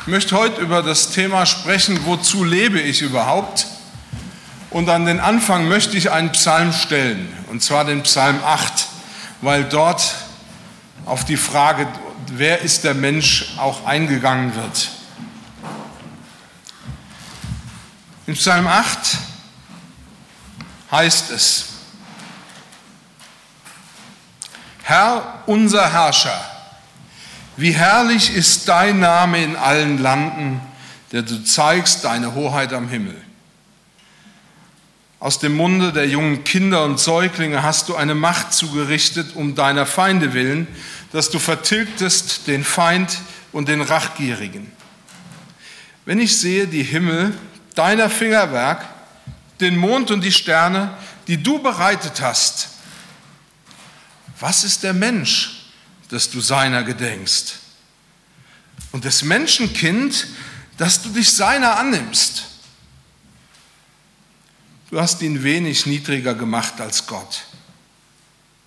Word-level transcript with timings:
Ich 0.00 0.06
möchte 0.06 0.34
heute 0.34 0.62
über 0.62 0.82
das 0.82 1.10
Thema 1.10 1.44
sprechen, 1.44 2.06
wozu 2.06 2.42
lebe 2.42 2.80
ich 2.80 3.02
überhaupt? 3.02 3.66
Und 4.70 4.88
an 4.88 5.04
den 5.04 5.20
Anfang 5.20 5.68
möchte 5.68 5.94
ich 5.94 6.10
einen 6.10 6.32
Psalm 6.32 6.72
stellen, 6.72 7.30
und 7.50 7.62
zwar 7.62 7.84
den 7.84 8.02
Psalm 8.04 8.42
8, 8.42 8.86
weil 9.42 9.64
dort 9.64 10.14
auf 11.04 11.26
die 11.26 11.36
Frage, 11.36 11.86
wer 12.28 12.62
ist 12.62 12.84
der 12.84 12.94
Mensch, 12.94 13.52
auch 13.58 13.84
eingegangen 13.84 14.54
wird. 14.54 14.88
In 18.26 18.32
Psalm 18.34 18.68
8 18.68 19.18
heißt 20.92 21.30
es, 21.30 21.66
Herr 24.82 25.42
unser 25.44 25.92
Herrscher, 25.92 26.59
wie 27.60 27.72
herrlich 27.72 28.34
ist 28.34 28.68
dein 28.68 29.00
Name 29.00 29.42
in 29.44 29.54
allen 29.54 29.98
Landen, 29.98 30.60
der 31.12 31.22
du 31.22 31.44
zeigst 31.44 32.04
deine 32.04 32.34
Hoheit 32.34 32.72
am 32.72 32.88
Himmel. 32.88 33.16
Aus 35.18 35.38
dem 35.38 35.54
Munde 35.54 35.92
der 35.92 36.08
jungen 36.08 36.44
Kinder 36.44 36.84
und 36.84 36.98
Säuglinge 36.98 37.62
hast 37.62 37.90
du 37.90 37.96
eine 37.96 38.14
Macht 38.14 38.54
zugerichtet 38.54 39.36
um 39.36 39.54
deiner 39.54 39.84
Feinde 39.84 40.32
willen, 40.32 40.66
dass 41.12 41.28
du 41.28 41.38
vertilgtest 41.38 42.46
den 42.46 42.64
Feind 42.64 43.18
und 43.52 43.68
den 43.68 43.82
Rachgierigen. 43.82 44.72
Wenn 46.06 46.18
ich 46.18 46.38
sehe 46.38 46.66
die 46.66 46.82
Himmel, 46.82 47.34
deiner 47.74 48.08
Fingerwerk, 48.08 48.88
den 49.60 49.76
Mond 49.76 50.10
und 50.10 50.24
die 50.24 50.32
Sterne, 50.32 50.94
die 51.26 51.42
du 51.42 51.58
bereitet 51.58 52.22
hast, 52.22 52.68
was 54.38 54.64
ist 54.64 54.82
der 54.82 54.94
Mensch, 54.94 55.59
dass 56.10 56.30
du 56.30 56.40
seiner 56.40 56.82
gedenkst. 56.82 57.54
Und 58.92 59.04
das 59.04 59.22
Menschenkind, 59.22 60.26
dass 60.76 61.02
du 61.02 61.10
dich 61.10 61.32
seiner 61.32 61.76
annimmst. 61.78 62.46
Du 64.90 65.00
hast 65.00 65.22
ihn 65.22 65.44
wenig 65.44 65.86
niedriger 65.86 66.34
gemacht 66.34 66.80
als 66.80 67.06
Gott. 67.06 67.44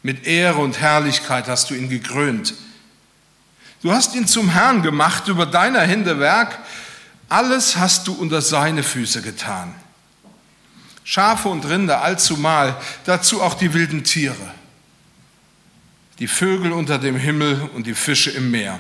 Mit 0.02 0.26
Ehre 0.26 0.60
und 0.60 0.80
Herrlichkeit 0.80 1.48
hast 1.48 1.70
du 1.70 1.76
ihn 1.76 1.90
gekrönt. 1.90 2.54
Du 3.82 3.92
hast 3.92 4.16
ihn 4.16 4.28
zum 4.28 4.50
Herrn 4.50 4.82
gemacht 4.82 5.28
über 5.28 5.46
deiner 5.46 5.82
Hände 5.82 6.20
Werk. 6.20 6.58
Alles 7.28 7.76
hast 7.76 8.08
du 8.08 8.14
unter 8.14 8.42
seine 8.42 8.84
Füße 8.84 9.22
getan. 9.22 9.76
Schafe 11.04 11.50
und 11.50 11.66
Rinder 11.66 12.02
allzumal, 12.02 12.80
dazu 13.04 13.42
auch 13.42 13.56
die 13.56 13.74
wilden 13.74 14.06
Tiere 14.06 14.54
die 16.24 16.28
Vögel 16.30 16.72
unter 16.72 17.00
dem 17.00 17.18
Himmel 17.18 17.70
und 17.74 17.86
die 17.86 17.94
Fische 17.94 18.32
im 18.32 18.50
Meer 18.50 18.80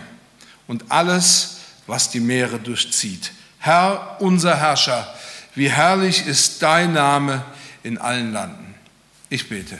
und 0.65 0.89
alles, 0.89 1.57
was 1.87 2.09
die 2.09 2.21
Meere 2.21 2.57
durchzieht. 2.57 3.33
Herr, 3.59 4.15
unser 4.21 4.55
Herrscher, 4.55 5.13
wie 5.53 5.69
herrlich 5.69 6.25
ist 6.25 6.63
dein 6.63 6.93
Name 6.93 7.43
in 7.83 7.97
allen 7.97 8.31
Landen. 8.31 8.75
Ich 9.27 9.49
bete. 9.49 9.77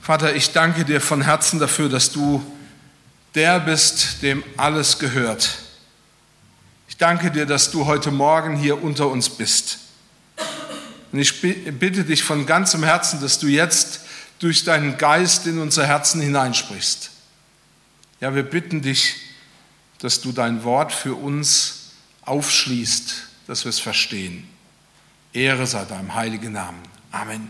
Vater, 0.00 0.36
ich 0.36 0.52
danke 0.52 0.84
dir 0.84 1.00
von 1.00 1.22
Herzen 1.22 1.58
dafür, 1.58 1.88
dass 1.88 2.12
du 2.12 2.40
der 3.34 3.58
bist, 3.58 4.22
dem 4.22 4.44
alles 4.56 5.00
gehört. 5.00 5.58
Ich 6.86 6.98
danke 6.98 7.32
dir, 7.32 7.46
dass 7.46 7.72
du 7.72 7.86
heute 7.86 8.12
Morgen 8.12 8.54
hier 8.54 8.80
unter 8.80 9.08
uns 9.08 9.28
bist. 9.28 9.78
Und 11.10 11.18
ich 11.18 11.40
bitte 11.40 12.04
dich 12.04 12.22
von 12.22 12.46
ganzem 12.46 12.84
Herzen, 12.84 13.20
dass 13.20 13.40
du 13.40 13.48
jetzt 13.48 14.02
durch 14.42 14.64
deinen 14.64 14.98
Geist 14.98 15.46
in 15.46 15.60
unser 15.60 15.86
Herzen 15.86 16.20
hineinsprichst. 16.20 17.12
Ja, 18.20 18.34
wir 18.34 18.42
bitten 18.42 18.82
dich, 18.82 19.14
dass 20.00 20.20
du 20.20 20.32
dein 20.32 20.64
Wort 20.64 20.92
für 20.92 21.14
uns 21.14 21.92
aufschließt, 22.22 23.28
dass 23.46 23.64
wir 23.64 23.70
es 23.70 23.78
verstehen. 23.78 24.48
Ehre 25.32 25.64
sei 25.68 25.84
deinem 25.84 26.12
heiligen 26.16 26.52
Namen. 26.52 26.82
Amen. 27.12 27.48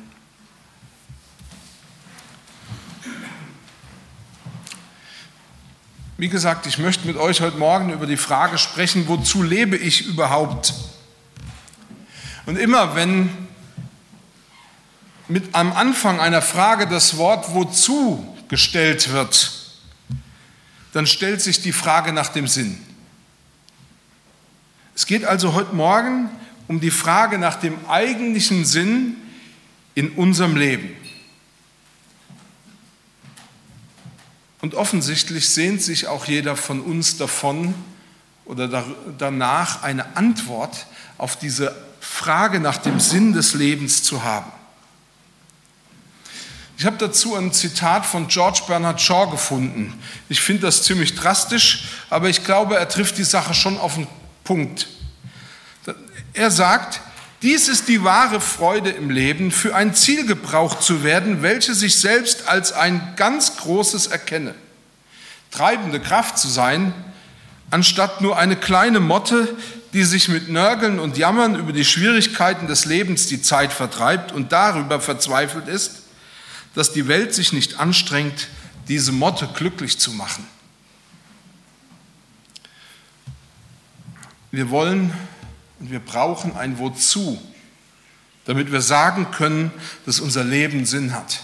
Wie 6.18 6.28
gesagt, 6.28 6.66
ich 6.66 6.76
möchte 6.76 7.06
mit 7.06 7.16
euch 7.16 7.40
heute 7.40 7.56
Morgen 7.56 7.90
über 7.90 8.06
die 8.06 8.18
Frage 8.18 8.58
sprechen, 8.58 9.08
wozu 9.08 9.42
lebe 9.42 9.78
ich 9.78 10.06
überhaupt? 10.06 10.74
Und 12.44 12.58
immer 12.58 12.94
wenn 12.94 13.30
mit 15.32 15.54
am 15.54 15.72
Anfang 15.72 16.20
einer 16.20 16.42
Frage 16.42 16.86
das 16.86 17.16
Wort 17.16 17.54
wozu 17.54 18.36
gestellt 18.48 19.12
wird, 19.12 19.50
dann 20.92 21.06
stellt 21.06 21.40
sich 21.40 21.62
die 21.62 21.72
Frage 21.72 22.12
nach 22.12 22.28
dem 22.28 22.46
Sinn. 22.46 22.78
Es 24.94 25.06
geht 25.06 25.24
also 25.24 25.54
heute 25.54 25.74
Morgen 25.74 26.28
um 26.68 26.80
die 26.80 26.90
Frage 26.90 27.38
nach 27.38 27.56
dem 27.56 27.78
eigentlichen 27.88 28.66
Sinn 28.66 29.16
in 29.94 30.10
unserem 30.10 30.54
Leben. 30.54 30.94
Und 34.60 34.74
offensichtlich 34.74 35.48
sehnt 35.48 35.80
sich 35.80 36.08
auch 36.08 36.26
jeder 36.26 36.56
von 36.56 36.82
uns 36.82 37.16
davon 37.16 37.74
oder 38.44 38.84
danach 39.16 39.82
eine 39.82 40.14
Antwort 40.14 40.86
auf 41.16 41.36
diese 41.38 41.74
Frage 42.00 42.60
nach 42.60 42.76
dem 42.76 43.00
Sinn 43.00 43.32
des 43.32 43.54
Lebens 43.54 44.02
zu 44.02 44.24
haben. 44.24 44.52
Ich 46.82 46.86
habe 46.86 46.98
dazu 46.98 47.36
ein 47.36 47.52
Zitat 47.52 48.04
von 48.04 48.26
George 48.26 48.62
Bernard 48.66 49.00
Shaw 49.00 49.30
gefunden. 49.30 49.94
Ich 50.28 50.40
finde 50.40 50.62
das 50.62 50.82
ziemlich 50.82 51.14
drastisch, 51.14 51.84
aber 52.10 52.28
ich 52.28 52.42
glaube, 52.42 52.74
er 52.76 52.88
trifft 52.88 53.18
die 53.18 53.22
Sache 53.22 53.54
schon 53.54 53.78
auf 53.78 53.94
den 53.94 54.08
Punkt. 54.42 54.88
Er 56.32 56.50
sagt, 56.50 57.00
dies 57.40 57.68
ist 57.68 57.86
die 57.86 58.02
wahre 58.02 58.40
Freude 58.40 58.90
im 58.90 59.10
Leben, 59.10 59.52
für 59.52 59.76
ein 59.76 59.94
Ziel 59.94 60.26
gebraucht 60.26 60.82
zu 60.82 61.04
werden, 61.04 61.40
welches 61.40 61.78
sich 61.78 62.00
selbst 62.00 62.48
als 62.48 62.72
ein 62.72 63.12
ganz 63.14 63.58
großes 63.58 64.08
erkenne. 64.08 64.52
Treibende 65.52 66.00
Kraft 66.00 66.36
zu 66.36 66.48
sein, 66.48 66.92
anstatt 67.70 68.22
nur 68.22 68.36
eine 68.36 68.56
kleine 68.56 68.98
Motte, 68.98 69.56
die 69.92 70.02
sich 70.02 70.26
mit 70.28 70.48
Nörgeln 70.48 70.98
und 70.98 71.16
Jammern 71.16 71.54
über 71.54 71.72
die 71.72 71.84
Schwierigkeiten 71.84 72.66
des 72.66 72.86
Lebens 72.86 73.28
die 73.28 73.40
Zeit 73.40 73.72
vertreibt 73.72 74.32
und 74.32 74.50
darüber 74.50 75.00
verzweifelt 75.00 75.68
ist, 75.68 76.01
dass 76.74 76.92
die 76.92 77.08
Welt 77.08 77.34
sich 77.34 77.52
nicht 77.52 77.78
anstrengt, 77.78 78.48
diese 78.88 79.12
Motte 79.12 79.48
glücklich 79.54 79.98
zu 79.98 80.12
machen. 80.12 80.46
Wir 84.50 84.70
wollen 84.70 85.12
und 85.80 85.90
wir 85.90 86.00
brauchen 86.00 86.56
ein 86.56 86.78
Wozu, 86.78 87.40
damit 88.44 88.70
wir 88.70 88.80
sagen 88.80 89.30
können, 89.30 89.70
dass 90.04 90.20
unser 90.20 90.44
Leben 90.44 90.84
Sinn 90.84 91.14
hat. 91.14 91.40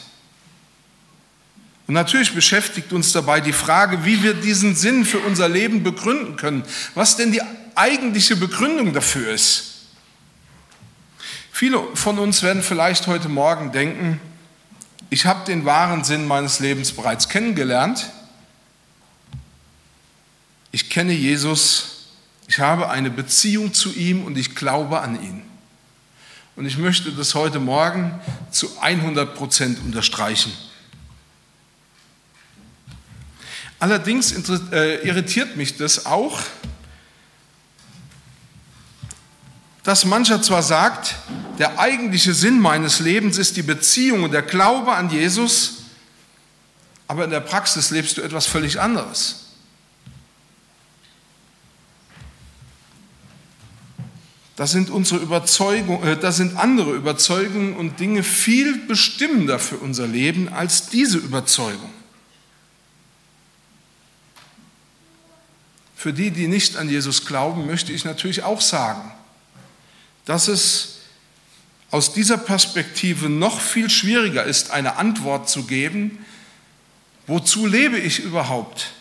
Und 1.87 1.95
natürlich 1.95 2.35
beschäftigt 2.35 2.93
uns 2.93 3.13
dabei 3.13 3.41
die 3.41 3.55
Frage, 3.55 4.05
wie 4.05 4.23
wir 4.23 4.35
diesen 4.35 4.75
Sinn 4.77 5.07
für 5.07 5.21
unser 5.21 5.49
Leben 5.49 5.83
begründen 5.83 6.37
können, 6.37 6.63
was 6.95 7.17
denn 7.17 7.33
die 7.33 7.41
eigentliche 7.75 8.37
Begründung 8.37 8.93
dafür 8.93 9.33
ist. 9.33 9.87
Viele 11.51 11.83
von 11.95 12.19
uns 12.19 12.43
werden 12.43 12.63
vielleicht 12.63 13.07
heute 13.07 13.31
Morgen 13.31 13.73
denken, 13.73 14.21
ich 15.11 15.27
habe 15.27 15.45
den 15.47 15.65
wahren 15.65 16.05
Sinn 16.05 16.27
meines 16.27 16.61
Lebens 16.61 16.93
bereits 16.93 17.29
kennengelernt. 17.29 18.11
Ich 20.71 20.91
kenne 20.91 21.13
Jesus, 21.13 22.09
ich 22.47 22.59
habe 22.59 22.91
eine 22.91 23.11
Beziehung 23.11 23.73
zu 23.73 23.93
ihm 23.95 24.25
und 24.25 24.37
ich 24.37 24.55
glaube 24.55 25.01
an 25.01 25.23
ihn. 25.23 25.43
Und 26.57 26.67
ich 26.67 26.77
möchte 26.77 27.13
das 27.13 27.35
heute 27.35 27.61
Morgen 27.61 28.21
zu 28.51 28.79
100 28.81 29.35
Prozent 29.35 29.79
unterstreichen. 29.81 30.53
Allerdings 33.79 34.33
äh, 34.73 35.07
irritiert 35.07 35.57
mich 35.57 35.77
das 35.77 36.05
auch, 36.05 36.41
dass 39.85 40.05
mancher 40.05 40.43
zwar 40.43 40.63
sagt, 40.63 41.15
der 41.59 41.79
eigentliche 41.79 42.35
Sinn 42.35 42.61
meines 42.61 43.01
Lebens 43.01 43.37
ist 43.37 43.57
die 43.57 43.63
Beziehung 43.63 44.23
und 44.23 44.33
der 44.33 44.43
Glaube 44.43 44.93
an 44.93 45.11
Jesus, 45.11 45.83
aber 47.09 47.25
in 47.25 47.31
der 47.31 47.41
Praxis 47.41 47.91
lebst 47.91 48.17
du 48.17 48.23
etwas 48.23 48.47
völlig 48.47 48.81
anderes. 48.81 49.47
Das 54.55 54.73
sind 54.73 54.91
unsere 54.91 55.21
Überzeugungen, 55.21 56.03
äh, 56.03 56.17
das 56.17 56.37
sind 56.37 56.57
andere 56.57 56.93
Überzeugungen 56.93 57.77
und 57.77 58.01
Dinge 58.01 58.25
viel 58.25 58.77
bestimmender 58.87 59.59
für 59.59 59.77
unser 59.77 60.07
Leben 60.07 60.49
als 60.49 60.89
diese 60.89 61.19
Überzeugung. 61.19 61.91
Für 65.95 66.13
die, 66.13 66.31
die 66.31 66.49
nicht 66.49 66.77
an 66.77 66.89
Jesus 66.89 67.25
glauben, 67.25 67.67
möchte 67.67 67.93
ich 67.93 68.05
natürlich 68.05 68.43
auch 68.43 68.61
sagen, 68.61 69.13
dass 70.25 70.49
es 70.49 70.98
aus 71.91 72.13
dieser 72.13 72.37
Perspektive 72.37 73.29
noch 73.29 73.61
viel 73.61 73.89
schwieriger 73.89 74.45
ist, 74.45 74.71
eine 74.71 74.97
Antwort 74.97 75.49
zu 75.49 75.65
geben, 75.65 76.25
wozu 77.27 77.67
lebe 77.67 77.99
ich 77.99 78.21
überhaupt, 78.21 78.93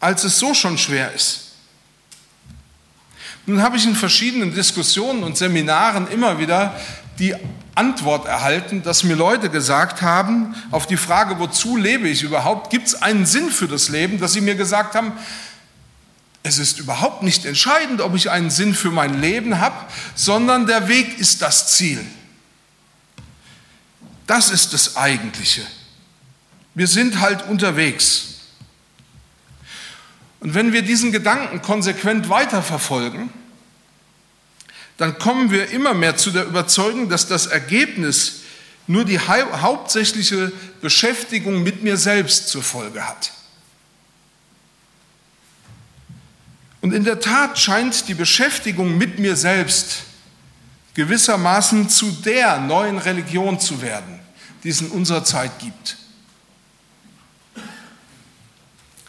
als 0.00 0.24
es 0.24 0.38
so 0.38 0.54
schon 0.54 0.78
schwer 0.78 1.12
ist. 1.12 1.52
Nun 3.46 3.62
habe 3.62 3.76
ich 3.76 3.84
in 3.86 3.94
verschiedenen 3.94 4.54
Diskussionen 4.54 5.22
und 5.24 5.36
Seminaren 5.36 6.08
immer 6.08 6.38
wieder 6.38 6.78
die 7.18 7.34
Antwort 7.74 8.26
erhalten, 8.26 8.82
dass 8.82 9.04
mir 9.04 9.16
Leute 9.16 9.48
gesagt 9.48 10.02
haben, 10.02 10.54
auf 10.70 10.86
die 10.86 10.96
Frage, 10.96 11.38
wozu 11.38 11.76
lebe 11.76 12.08
ich 12.08 12.22
überhaupt, 12.22 12.70
gibt 12.70 12.88
es 12.88 13.02
einen 13.02 13.26
Sinn 13.26 13.50
für 13.50 13.68
das 13.68 13.88
Leben, 13.88 14.20
dass 14.20 14.32
sie 14.32 14.40
mir 14.40 14.54
gesagt 14.54 14.94
haben, 14.94 15.12
es 16.44 16.58
ist 16.58 16.80
überhaupt 16.80 17.22
nicht 17.22 17.44
entscheidend, 17.44 18.00
ob 18.00 18.16
ich 18.16 18.30
einen 18.30 18.50
Sinn 18.50 18.74
für 18.74 18.90
mein 18.90 19.20
Leben 19.20 19.60
habe, 19.60 19.76
sondern 20.14 20.66
der 20.66 20.88
Weg 20.88 21.18
ist 21.18 21.42
das 21.42 21.68
Ziel. 21.68 22.04
Das 24.26 24.50
ist 24.50 24.72
das 24.72 24.96
Eigentliche. 24.96 25.66
Wir 26.74 26.86
sind 26.86 27.20
halt 27.20 27.46
unterwegs. 27.48 28.28
Und 30.40 30.54
wenn 30.54 30.72
wir 30.72 30.82
diesen 30.82 31.12
Gedanken 31.12 31.62
konsequent 31.62 32.28
weiterverfolgen, 32.28 33.30
dann 34.96 35.18
kommen 35.18 35.50
wir 35.50 35.70
immer 35.70 35.94
mehr 35.94 36.16
zu 36.16 36.30
der 36.30 36.46
Überzeugung, 36.46 37.08
dass 37.08 37.26
das 37.26 37.46
Ergebnis 37.46 38.40
nur 38.86 39.04
die 39.04 39.18
hauptsächliche 39.18 40.52
Beschäftigung 40.80 41.62
mit 41.62 41.82
mir 41.82 41.96
selbst 41.96 42.48
zur 42.48 42.62
Folge 42.62 43.06
hat. 43.06 43.32
Und 46.80 46.92
in 46.92 47.04
der 47.04 47.20
Tat 47.20 47.58
scheint 47.58 48.08
die 48.08 48.14
Beschäftigung 48.14 48.98
mit 48.98 49.20
mir 49.20 49.36
selbst 49.36 50.02
gewissermaßen 50.94 51.88
zu 51.88 52.10
der 52.10 52.58
neuen 52.58 52.98
Religion 52.98 53.58
zu 53.58 53.80
werden, 53.80 54.20
die 54.62 54.68
es 54.68 54.80
in 54.80 54.88
unserer 54.88 55.24
Zeit 55.24 55.58
gibt. 55.58 55.96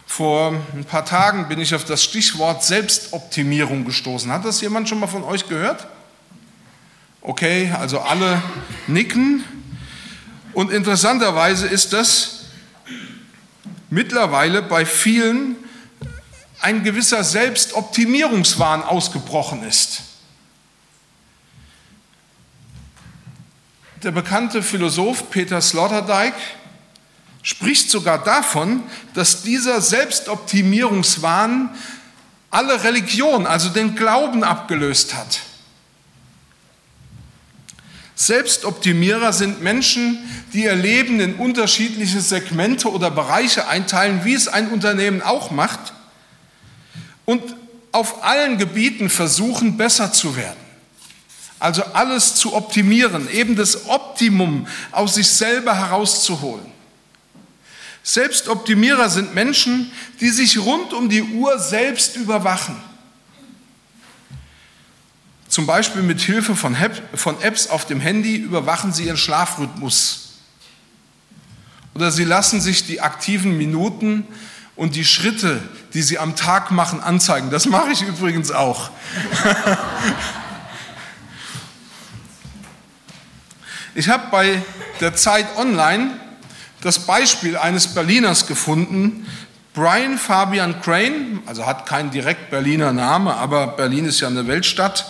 Vor 0.06 0.54
ein 0.74 0.86
paar 0.86 1.06
Tagen 1.06 1.48
bin 1.48 1.60
ich 1.60 1.74
auf 1.74 1.86
das 1.86 2.04
Stichwort 2.04 2.64
Selbstoptimierung 2.64 3.84
gestoßen. 3.84 4.32
Hat 4.32 4.46
das 4.46 4.62
jemand 4.62 4.88
schon 4.88 5.00
mal 5.00 5.08
von 5.08 5.24
euch 5.24 5.50
gehört? 5.50 5.88
Okay, 7.22 7.72
also 7.80 8.00
alle 8.00 8.42
nicken. 8.86 9.44
Und 10.54 10.72
interessanterweise 10.72 11.68
ist 11.68 11.94
das 11.94 12.46
mittlerweile 13.90 14.62
bei 14.62 14.86
vielen 14.86 15.56
ein 16.62 16.84
gewisser 16.84 17.24
Selbstoptimierungswahn 17.24 18.84
ausgebrochen 18.84 19.64
ist. 19.64 20.04
Der 24.04 24.12
bekannte 24.12 24.62
Philosoph 24.62 25.30
Peter 25.30 25.62
Sloterdijk 25.62 26.34
spricht 27.42 27.90
sogar 27.90 28.22
davon, 28.22 28.84
dass 29.14 29.44
dieser 29.44 29.80
Selbstoptimierungswahn 29.80 31.70
alle 32.52 32.84
Religion, 32.84 33.48
also 33.48 33.70
den 33.70 33.96
Glauben 33.96 34.44
abgelöst 34.44 35.16
hat. 35.16 35.40
Selbstoptimierer 38.16 39.32
sind 39.32 39.62
Menschen, 39.62 40.20
die 40.52 40.64
ihr 40.64 40.76
Leben 40.76 41.22
in 41.22 41.36
unterschiedliche 41.36 42.20
Segmente 42.20 42.92
oder 42.92 43.10
Bereiche 43.10 43.70
einteilen, 43.70 44.26
wie 44.26 44.34
es 44.34 44.50
ein 44.50 44.70
Unternehmen 44.70 45.22
auch 45.22 45.50
macht, 45.50 45.94
und 47.26 47.42
auf 47.94 48.24
allen 48.26 48.58
Gebieten 48.58 49.10
versuchen, 49.10 49.78
besser 49.78 50.12
zu 50.12 50.36
werden. 50.36 50.63
Also 51.64 51.82
alles 51.94 52.36
zu 52.36 52.56
optimieren, 52.56 53.32
eben 53.32 53.56
das 53.56 53.88
Optimum 53.88 54.68
aus 54.92 55.16
sich 55.16 55.30
selber 55.30 55.74
herauszuholen. 55.74 56.66
Selbstoptimierer 58.04 59.10
sind 59.10 59.34
Menschen, 59.34 59.90
die 60.20 60.28
sich 60.28 60.58
rund 60.60 60.92
um 60.92 61.08
die 61.08 61.24
Uhr 61.24 61.58
selbst 61.60 62.18
überwachen. 62.18 62.76
Zum 65.48 65.66
Beispiel 65.66 66.02
mit 66.02 66.20
Hilfe 66.20 66.54
von, 66.54 66.76
Apps 67.42 67.68
auf 67.68 67.86
dem 67.86 68.02
Handy 68.02 68.36
überwachen 68.36 68.92
sie 68.92 69.06
ihren 69.06 69.16
Schlafrhythmus. 69.16 70.34
Oder 71.96 72.12
sie 72.12 72.26
lassen 72.26 72.60
sich 72.60 72.86
die 72.88 73.00
aktiven 73.00 73.58
Minuten 73.58 74.28
und 74.76 74.96
die 74.96 75.06
Schritte, 75.06 75.62
die 75.94 76.02
sie 76.02 76.20
am 76.20 76.36
Tag 76.36 76.72
machen, 76.72 77.00
anzeigen. 77.00 77.52
Das 77.52 77.68
mache 77.68 77.92
ich 77.94 78.02
übrigens 78.02 78.52
auch. 78.52 78.90
ich 83.96 84.10
habe 84.10 84.24
bei 84.32 84.62
der 85.00 85.16
Zeit 85.16 85.46
Online 85.58 86.12
das 86.82 87.00
Beispiel 87.00 87.58
eines 87.58 87.88
Berliners 87.88 88.48
gefunden, 88.48 89.28
Brian 89.74 90.18
Fabian 90.18 90.82
Crane, 90.82 91.42
also 91.46 91.66
hat 91.66 91.86
keinen 91.86 92.12
direkt 92.12 92.52
Berliner 92.52 92.94
Name, 92.94 93.36
aber 93.36 93.68
Berlin 93.68 94.06
ist 94.06 94.20
ja 94.20 94.28
eine 94.28 94.48
Weltstadt. 94.48 95.06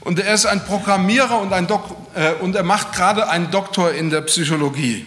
Und 0.00 0.18
er 0.18 0.34
ist 0.34 0.46
ein 0.46 0.64
Programmierer 0.64 1.40
und, 1.40 1.52
ein 1.52 1.66
Dok 1.66 1.96
äh, 2.14 2.32
und 2.34 2.56
er 2.56 2.64
macht 2.64 2.92
gerade 2.92 3.28
einen 3.28 3.50
Doktor 3.50 3.92
in 3.92 4.10
der 4.10 4.22
Psychologie. 4.22 5.06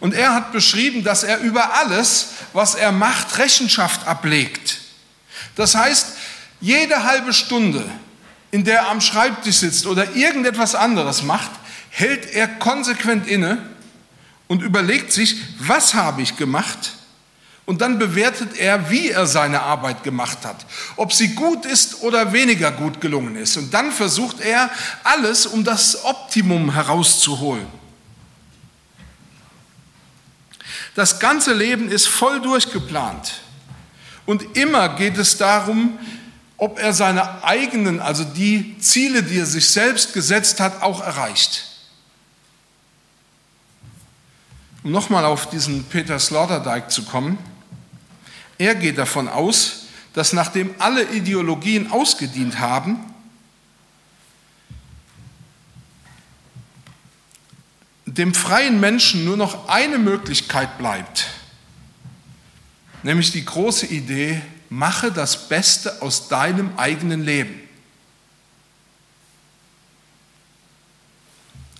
Und 0.00 0.14
er 0.14 0.34
hat 0.34 0.52
beschrieben, 0.52 1.02
dass 1.02 1.22
er 1.22 1.38
über 1.38 1.74
alles, 1.74 2.28
was 2.52 2.74
er 2.74 2.92
macht, 2.92 3.38
Rechenschaft 3.38 4.06
ablegt. 4.06 4.80
Das 5.56 5.74
heißt, 5.74 6.08
jede 6.60 7.04
halbe 7.04 7.32
Stunde, 7.32 7.84
in 8.50 8.64
der 8.64 8.80
er 8.80 8.88
am 8.90 9.00
Schreibtisch 9.00 9.56
sitzt 9.56 9.86
oder 9.86 10.14
irgendetwas 10.14 10.74
anderes 10.74 11.22
macht, 11.22 11.50
hält 11.94 12.34
er 12.34 12.48
konsequent 12.48 13.28
inne 13.28 13.62
und 14.48 14.62
überlegt 14.62 15.12
sich, 15.12 15.36
was 15.60 15.94
habe 15.94 16.22
ich 16.22 16.36
gemacht? 16.36 16.94
Und 17.66 17.80
dann 17.80 18.00
bewertet 18.00 18.56
er, 18.58 18.90
wie 18.90 19.10
er 19.10 19.26
seine 19.28 19.62
Arbeit 19.62 20.02
gemacht 20.02 20.38
hat, 20.44 20.66
ob 20.96 21.12
sie 21.12 21.36
gut 21.36 21.64
ist 21.64 22.02
oder 22.02 22.32
weniger 22.32 22.72
gut 22.72 23.00
gelungen 23.00 23.36
ist. 23.36 23.56
Und 23.56 23.72
dann 23.72 23.92
versucht 23.92 24.40
er 24.40 24.70
alles, 25.04 25.46
um 25.46 25.62
das 25.62 26.04
Optimum 26.04 26.74
herauszuholen. 26.74 27.66
Das 30.96 31.20
ganze 31.20 31.54
Leben 31.54 31.88
ist 31.88 32.08
voll 32.08 32.40
durchgeplant. 32.40 33.34
Und 34.26 34.56
immer 34.56 34.96
geht 34.96 35.16
es 35.16 35.36
darum, 35.36 35.96
ob 36.56 36.80
er 36.80 36.92
seine 36.92 37.44
eigenen, 37.44 38.00
also 38.00 38.24
die 38.24 38.78
Ziele, 38.80 39.22
die 39.22 39.38
er 39.38 39.46
sich 39.46 39.68
selbst 39.68 40.12
gesetzt 40.12 40.58
hat, 40.58 40.82
auch 40.82 41.00
erreicht. 41.00 41.73
Um 44.84 44.90
nochmal 44.90 45.24
auf 45.24 45.48
diesen 45.48 45.84
Peter 45.84 46.18
Sloterdijk 46.18 46.90
zu 46.90 47.04
kommen, 47.04 47.38
er 48.58 48.74
geht 48.74 48.98
davon 48.98 49.28
aus, 49.28 49.86
dass 50.12 50.34
nachdem 50.34 50.74
alle 50.78 51.10
Ideologien 51.10 51.90
ausgedient 51.90 52.58
haben, 52.58 52.98
dem 58.04 58.34
freien 58.34 58.78
Menschen 58.78 59.24
nur 59.24 59.38
noch 59.38 59.68
eine 59.68 59.98
Möglichkeit 59.98 60.76
bleibt, 60.76 61.28
nämlich 63.02 63.32
die 63.32 63.44
große 63.44 63.86
Idee, 63.86 64.42
mache 64.68 65.10
das 65.10 65.48
Beste 65.48 66.02
aus 66.02 66.28
deinem 66.28 66.76
eigenen 66.76 67.24
Leben. 67.24 67.58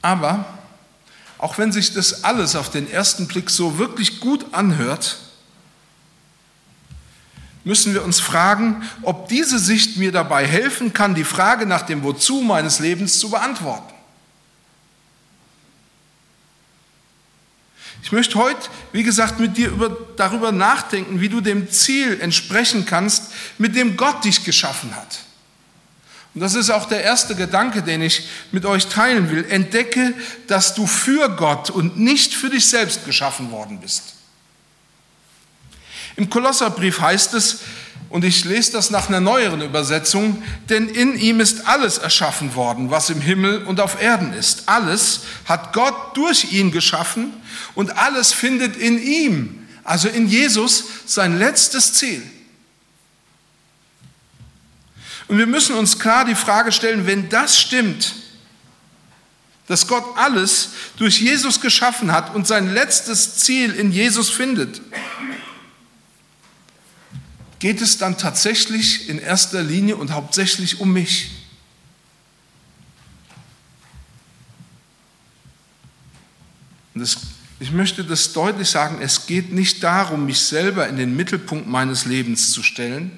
Aber 0.01 0.54
auch 1.45 1.59
wenn 1.59 1.73
sich 1.73 1.93
das 1.93 2.25
alles 2.25 2.57
auf 2.57 2.71
den 2.71 2.91
ersten 2.91 3.27
Blick 3.27 3.51
so 3.51 3.77
wirklich 3.77 4.19
gut 4.19 4.47
anhört, 4.53 5.19
müssen 7.65 7.93
wir 7.93 8.03
uns 8.03 8.19
fragen, 8.19 8.83
ob 9.03 9.29
diese 9.29 9.59
Sicht 9.59 9.99
mir 9.99 10.11
dabei 10.11 10.47
helfen 10.47 10.95
kann, 10.95 11.15
die 11.15 11.23
Frage 11.23 11.67
nach 11.67 11.83
dem 11.83 12.03
Wozu 12.03 12.41
meines 12.41 12.79
Lebens 12.79 13.19
zu 13.19 13.29
beantworten. 13.29 13.93
Ich 18.03 18.11
möchte 18.11 18.39
heute, 18.39 18.71
wie 18.93 19.03
gesagt, 19.03 19.39
mit 19.39 19.59
dir 19.59 19.69
über, 19.69 19.95
darüber 20.17 20.51
nachdenken, 20.51 21.21
wie 21.21 21.29
du 21.29 21.43
dem 21.43 21.71
Ziel 21.71 22.19
entsprechen 22.23 22.87
kannst, 22.87 23.33
mit 23.59 23.77
dem 23.77 23.99
Gott 23.99 24.25
dich 24.25 24.45
geschaffen 24.45 24.97
hat. 24.97 25.19
Und 26.35 26.41
das 26.41 26.57
ist 26.57 26.71
auch 26.71 26.87
der 26.87 27.03
erste 27.03 27.37
Gedanke, 27.37 27.83
den 27.83 28.03
ich 28.03 28.29
mit 28.51 28.67
euch 28.67 28.89
teilen 28.89 29.31
will. 29.31 29.45
Entdecke, 29.49 30.15
dass 30.49 30.75
du 30.75 30.87
für 30.87 31.29
Gott 31.29 31.71
und 31.71 31.99
nicht 31.99 32.35
für 32.35 32.51
dich 32.51 32.67
selbst 32.67 33.05
geschaffen 33.05 33.53
worden 33.53 33.79
bist. 33.81 34.15
Im 36.17 36.29
Kolosserbrief 36.31 37.01
heißt 37.01 37.35
es, 37.35 37.61
und 38.09 38.25
ich 38.25 38.45
lese 38.45 38.73
das 38.73 38.91
nach 38.91 39.09
einer 39.09 39.21
neueren 39.21 39.61
Übersetzung, 39.61 40.43
denn 40.69 40.89
in 40.89 41.19
ihm 41.19 41.41
ist 41.41 41.67
alles 41.67 41.99
erschaffen 41.99 42.55
worden, 42.55 42.91
was 42.91 43.11
im 43.11 43.21
Himmel 43.21 43.65
und 43.65 43.81
auf 43.81 44.01
Erden 44.01 44.33
ist. 44.33 44.69
Alles 44.69 45.23
hat 45.47 45.73
Gott 45.73 46.17
durch 46.17 46.53
ihn 46.53 46.71
geschaffen 46.71 47.33
und 47.75 47.97
alles 47.97 48.33
findet 48.33 48.77
in 48.77 49.03
ihm, 49.03 49.67
also 49.83 50.09
in 50.09 50.29
Jesus, 50.29 50.85
sein 51.07 51.39
letztes 51.39 51.95
Ziel. 51.95 52.23
Und 55.29 55.39
wir 55.39 55.47
müssen 55.47 55.75
uns 55.77 55.99
klar 55.99 56.25
die 56.25 56.35
Frage 56.35 56.73
stellen, 56.73 57.07
wenn 57.07 57.29
das 57.29 57.59
stimmt, 57.59 58.15
dass 59.67 59.87
Gott 59.87 60.05
alles 60.17 60.71
durch 60.97 61.21
Jesus 61.21 61.61
geschaffen 61.61 62.13
hat 62.13 62.35
und 62.35 62.47
sein 62.47 62.75
letztes 62.75 63.37
Ziel 63.37 63.73
in 63.73 63.93
Jesus 63.93 64.29
findet, 64.29 64.83
geht 67.59 67.81
es 67.81 67.97
dann 67.97 68.19
tatsächlich 68.19 69.09
in 69.09 69.19
erster 69.19 69.63
Linie 69.63 69.97
und 69.97 70.13
hauptsächlich 70.13 70.81
um 70.81 70.93
mich. 70.93 71.31
Und 76.95 77.01
das, 77.01 77.17
ich 77.59 77.73
möchte 77.73 78.05
das 78.05 78.35
deutlich 78.35 78.69
sagen, 78.69 79.01
es 79.01 79.27
geht 79.27 79.51
nicht 79.51 79.83
darum, 79.83 80.27
mich 80.27 80.41
selber 80.41 80.87
in 80.89 80.97
den 80.97 81.17
Mittelpunkt 81.17 81.67
meines 81.67 82.05
Lebens 82.05 82.53
zu 82.53 82.63
stellen, 82.63 83.11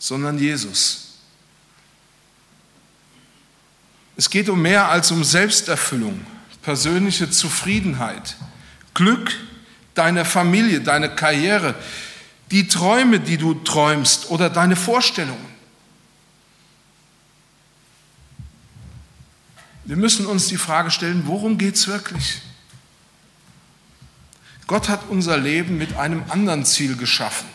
sondern 0.00 0.40
Jesus. 0.40 1.07
Es 4.18 4.30
geht 4.30 4.48
um 4.48 4.60
mehr 4.60 4.88
als 4.88 5.12
um 5.12 5.22
Selbsterfüllung, 5.22 6.26
persönliche 6.62 7.30
Zufriedenheit, 7.30 8.36
Glück, 8.92 9.32
deine 9.94 10.24
Familie, 10.24 10.80
deine 10.80 11.08
Karriere, 11.14 11.76
die 12.50 12.66
Träume, 12.66 13.20
die 13.20 13.36
du 13.36 13.54
träumst 13.54 14.28
oder 14.30 14.50
deine 14.50 14.74
Vorstellungen. 14.74 15.46
Wir 19.84 19.96
müssen 19.96 20.26
uns 20.26 20.48
die 20.48 20.56
Frage 20.56 20.90
stellen, 20.90 21.22
worum 21.26 21.56
geht 21.56 21.76
es 21.76 21.86
wirklich? 21.86 22.42
Gott 24.66 24.88
hat 24.88 25.08
unser 25.10 25.36
Leben 25.36 25.78
mit 25.78 25.96
einem 25.96 26.24
anderen 26.28 26.64
Ziel 26.64 26.96
geschaffen. 26.96 27.46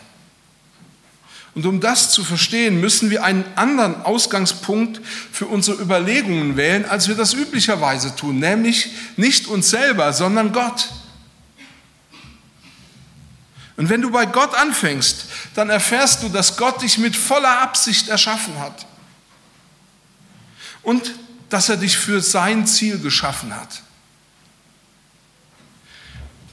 Und 1.54 1.66
um 1.66 1.80
das 1.80 2.10
zu 2.10 2.24
verstehen, 2.24 2.80
müssen 2.80 3.10
wir 3.10 3.22
einen 3.22 3.44
anderen 3.54 4.02
Ausgangspunkt 4.02 5.00
für 5.30 5.46
unsere 5.46 5.80
Überlegungen 5.80 6.56
wählen, 6.56 6.84
als 6.84 7.06
wir 7.06 7.14
das 7.14 7.32
üblicherweise 7.32 8.16
tun, 8.16 8.40
nämlich 8.40 8.90
nicht 9.16 9.46
uns 9.46 9.70
selber, 9.70 10.12
sondern 10.12 10.52
Gott. 10.52 10.88
Und 13.76 13.88
wenn 13.88 14.02
du 14.02 14.10
bei 14.10 14.26
Gott 14.26 14.54
anfängst, 14.54 15.26
dann 15.54 15.70
erfährst 15.70 16.22
du, 16.22 16.28
dass 16.28 16.56
Gott 16.56 16.82
dich 16.82 16.98
mit 16.98 17.16
voller 17.16 17.60
Absicht 17.60 18.08
erschaffen 18.08 18.58
hat 18.58 18.86
und 20.82 21.14
dass 21.50 21.68
er 21.68 21.76
dich 21.76 21.96
für 21.96 22.20
sein 22.20 22.66
Ziel 22.66 22.98
geschaffen 22.98 23.54
hat. 23.54 23.82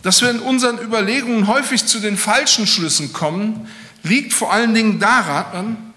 Dass 0.04 0.22
wir 0.22 0.32
in 0.32 0.40
unseren 0.40 0.80
Überlegungen 0.80 1.48
häufig 1.48 1.86
zu 1.86 2.00
den 2.00 2.18
falschen 2.18 2.66
Schlüssen 2.66 3.14
kommen, 3.14 3.68
liegt 4.04 4.34
vor 4.34 4.52
allen 4.52 4.74
Dingen 4.74 5.00
daran, 5.00 5.94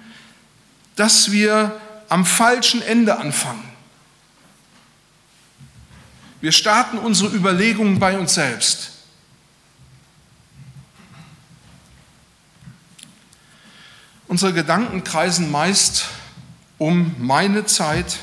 dass 0.97 1.31
wir 1.33 1.81
am 2.09 2.27
falschen 2.27 2.83
Ende 2.83 3.19
anfangen. 3.19 3.65
Wir 6.41 6.53
starten 6.53 6.99
unsere 6.99 7.35
Überlegungen 7.35 7.99
bei 7.99 8.19
uns 8.19 8.35
selbst. 8.35 8.91
Unsere 14.27 14.53
Gedanken 14.53 15.05
kreisen 15.05 15.51
meist 15.51 16.09
um 16.79 17.15
meine 17.19 17.67
Zeit, 17.67 18.19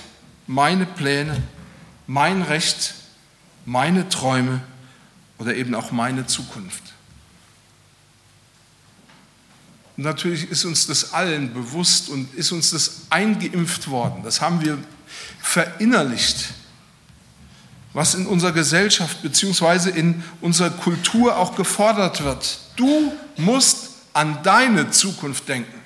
meine 0.45 0.85
Pläne, 0.85 1.41
mein 2.05 2.41
Recht, 2.41 2.95
meine 3.65 4.09
Träume 4.09 4.61
oder 5.37 5.55
eben 5.55 5.73
auch 5.73 5.91
meine 5.91 6.27
Zukunft. 6.27 6.90
Und 10.01 10.05
natürlich 10.05 10.49
ist 10.49 10.65
uns 10.65 10.87
das 10.87 11.13
allen 11.13 11.53
bewusst 11.53 12.09
und 12.09 12.33
ist 12.33 12.51
uns 12.51 12.71
das 12.71 13.01
eingeimpft 13.11 13.87
worden. 13.87 14.23
Das 14.23 14.41
haben 14.41 14.59
wir 14.59 14.79
verinnerlicht, 15.39 16.55
was 17.93 18.15
in 18.15 18.25
unserer 18.25 18.51
Gesellschaft 18.51 19.21
bzw. 19.21 19.91
in 19.91 20.23
unserer 20.41 20.71
Kultur 20.71 21.37
auch 21.37 21.55
gefordert 21.55 22.23
wird. 22.23 22.61
Du 22.77 23.13
musst 23.37 23.89
an 24.13 24.41
deine 24.41 24.89
Zukunft 24.89 25.47
denken. 25.47 25.79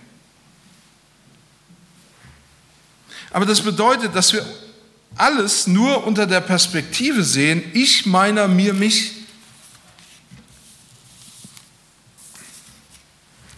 Aber 3.31 3.45
das 3.45 3.59
bedeutet, 3.59 4.15
dass 4.15 4.31
wir 4.31 4.45
alles 5.17 5.67
nur 5.67 6.07
unter 6.07 6.25
der 6.25 6.39
Perspektive 6.39 7.21
sehen, 7.21 7.65
ich, 7.73 8.05
meiner, 8.05 8.47
mir, 8.47 8.73
mich. 8.73 9.24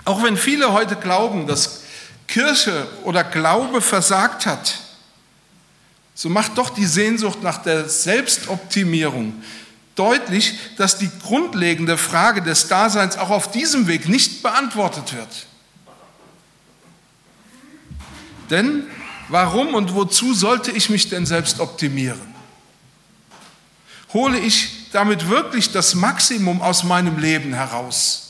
Auch 0.07 0.23
wenn 0.23 0.37
viele 0.37 0.71
heute 0.71 0.95
glauben, 0.95 1.47
dass 1.47 1.81
Kirche 2.29 2.87
oder 3.03 3.25
Glaube 3.25 3.81
versagt 3.81 4.45
hat, 4.45 4.75
so 6.15 6.29
macht 6.29 6.57
doch 6.57 6.69
die 6.69 6.85
Sehnsucht 6.85 7.43
nach 7.43 7.57
der 7.57 7.89
Selbstoptimierung 7.89 9.43
deutlich, 9.95 10.59
dass 10.77 10.97
die 10.97 11.09
grundlegende 11.21 11.97
Frage 11.97 12.41
des 12.41 12.69
Daseins 12.69 13.17
auch 13.17 13.31
auf 13.31 13.51
diesem 13.51 13.87
Weg 13.87 14.07
nicht 14.07 14.43
beantwortet 14.43 15.13
wird. 15.13 15.45
Denn 18.49 18.85
warum 19.27 19.73
und 19.73 19.93
wozu 19.93 20.33
sollte 20.33 20.71
ich 20.71 20.89
mich 20.89 21.09
denn 21.09 21.25
selbst 21.25 21.59
optimieren? 21.59 22.33
Hole 24.13 24.39
ich 24.39 24.89
damit 24.93 25.27
wirklich 25.27 25.73
das 25.73 25.95
Maximum 25.95 26.61
aus 26.61 26.85
meinem 26.85 27.17
Leben 27.17 27.53
heraus? 27.53 28.26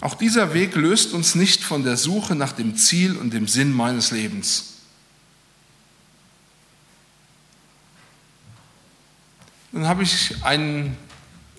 Auch 0.00 0.14
dieser 0.14 0.52
Weg 0.52 0.74
löst 0.74 1.12
uns 1.12 1.34
nicht 1.34 1.64
von 1.64 1.82
der 1.82 1.96
Suche 1.96 2.34
nach 2.34 2.52
dem 2.52 2.76
Ziel 2.76 3.16
und 3.16 3.32
dem 3.32 3.48
Sinn 3.48 3.72
meines 3.72 4.10
Lebens. 4.10 4.74
Dann 9.72 9.88
habe 9.88 10.02
ich 10.02 10.36
einen 10.42 10.96